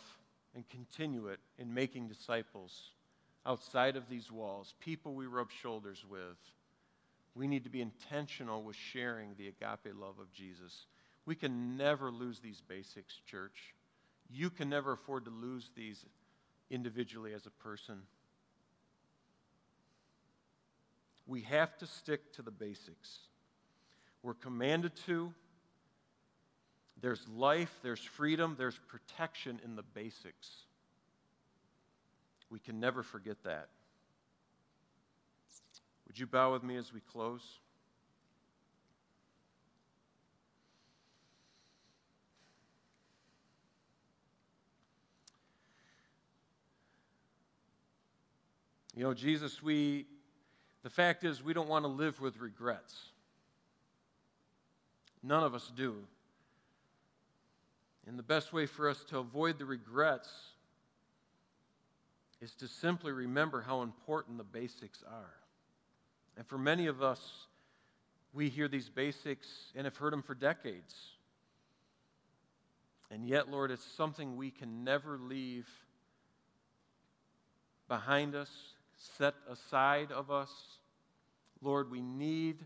and 0.55 0.67
continue 0.69 1.27
it 1.27 1.39
in 1.57 1.73
making 1.73 2.07
disciples 2.07 2.91
outside 3.45 3.95
of 3.95 4.07
these 4.09 4.31
walls, 4.31 4.73
people 4.79 5.13
we 5.13 5.25
rub 5.25 5.51
shoulders 5.51 6.05
with. 6.09 6.37
We 7.35 7.47
need 7.47 7.63
to 7.65 7.69
be 7.69 7.81
intentional 7.81 8.63
with 8.63 8.75
sharing 8.75 9.35
the 9.37 9.49
agape 9.49 9.93
love 9.99 10.19
of 10.19 10.31
Jesus. 10.31 10.85
We 11.25 11.35
can 11.35 11.77
never 11.77 12.11
lose 12.11 12.39
these 12.39 12.61
basics, 12.67 13.19
church. 13.25 13.73
You 14.29 14.49
can 14.49 14.69
never 14.69 14.93
afford 14.93 15.25
to 15.25 15.31
lose 15.31 15.69
these 15.75 16.05
individually 16.69 17.33
as 17.33 17.45
a 17.45 17.51
person. 17.51 18.01
We 21.27 21.41
have 21.41 21.77
to 21.77 21.85
stick 21.85 22.33
to 22.33 22.41
the 22.41 22.51
basics. 22.51 23.19
We're 24.23 24.33
commanded 24.33 24.95
to. 25.05 25.33
There's 27.01 27.27
life, 27.29 27.73
there's 27.81 28.03
freedom, 28.03 28.55
there's 28.57 28.79
protection 28.87 29.59
in 29.63 29.75
the 29.75 29.83
basics. 29.83 30.49
We 32.49 32.59
can 32.59 32.79
never 32.79 33.01
forget 33.01 33.37
that. 33.43 33.69
Would 36.07 36.19
you 36.19 36.27
bow 36.27 36.53
with 36.53 36.63
me 36.63 36.75
as 36.75 36.93
we 36.93 36.99
close? 36.99 37.41
You 48.95 49.03
know, 49.03 49.13
Jesus, 49.13 49.61
we 49.63 50.05
the 50.83 50.89
fact 50.89 51.23
is, 51.23 51.43
we 51.43 51.53
don't 51.53 51.69
want 51.69 51.85
to 51.85 51.89
live 51.89 52.19
with 52.19 52.39
regrets. 52.39 52.95
None 55.21 55.43
of 55.43 55.53
us 55.53 55.71
do. 55.75 55.95
And 58.07 58.17
the 58.17 58.23
best 58.23 58.51
way 58.51 58.65
for 58.65 58.89
us 58.89 59.03
to 59.09 59.19
avoid 59.19 59.59
the 59.59 59.65
regrets 59.65 60.29
is 62.41 62.55
to 62.55 62.67
simply 62.67 63.11
remember 63.11 63.61
how 63.61 63.83
important 63.83 64.39
the 64.39 64.43
basics 64.43 65.03
are. 65.07 65.33
And 66.35 66.47
for 66.47 66.57
many 66.57 66.87
of 66.87 67.03
us, 67.03 67.21
we 68.33 68.49
hear 68.49 68.67
these 68.67 68.89
basics 68.89 69.47
and 69.75 69.85
have 69.85 69.97
heard 69.97 70.13
them 70.13 70.23
for 70.23 70.33
decades. 70.33 70.95
And 73.11 73.27
yet, 73.27 73.51
Lord, 73.51 73.69
it's 73.69 73.85
something 73.85 74.35
we 74.35 74.49
can 74.49 74.83
never 74.83 75.19
leave 75.19 75.67
behind 77.87 78.33
us, 78.33 78.49
set 79.17 79.33
aside 79.49 80.11
of 80.11 80.31
us. 80.31 80.51
Lord, 81.61 81.91
we 81.91 82.01
need 82.01 82.57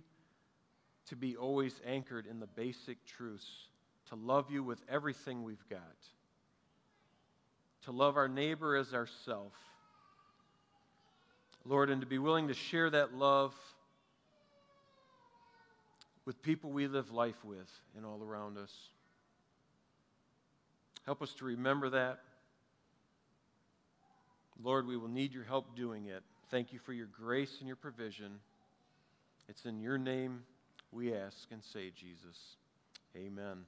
to 1.09 1.15
be 1.15 1.36
always 1.36 1.79
anchored 1.86 2.25
in 2.25 2.39
the 2.39 2.47
basic 2.47 2.97
truths 3.05 3.67
to 4.09 4.15
love 4.15 4.49
you 4.49 4.63
with 4.63 4.81
everything 4.89 5.43
we've 5.43 5.67
got, 5.69 5.79
to 7.83 7.91
love 7.91 8.17
our 8.17 8.27
neighbor 8.27 8.75
as 8.75 8.93
ourself. 8.93 9.53
Lord, 11.67 11.89
and 11.89 12.01
to 12.01 12.07
be 12.07 12.19
willing 12.19 12.47
to 12.49 12.53
share 12.53 12.89
that 12.91 13.15
love 13.15 13.53
with 16.25 16.41
people 16.41 16.71
we 16.71 16.88
live 16.88 17.11
life 17.11 17.43
with 17.43 17.69
and 17.97 18.05
all 18.05 18.21
around 18.23 18.57
us. 18.57 18.71
Help 21.05 21.21
us 21.21 21.33
to 21.36 21.45
remember 21.45 21.89
that. 21.89 22.19
Lord, 24.64 24.88
we 24.88 24.97
will 24.97 25.10
need 25.10 25.34
your 25.34 25.43
help 25.43 25.76
doing 25.76 26.06
it. 26.06 26.24
Thank 26.49 26.74
you 26.74 26.80
for 26.86 26.93
your 26.93 27.08
grace 27.08 27.58
and 27.60 27.68
your 27.68 27.76
provision. 27.76 28.39
It's 29.47 29.66
in 29.66 29.80
your 29.80 29.97
name 29.97 30.43
we 30.91 31.14
ask 31.14 31.47
and 31.51 31.64
say, 31.64 31.91
Jesus. 31.95 32.38
Amen. 33.16 33.66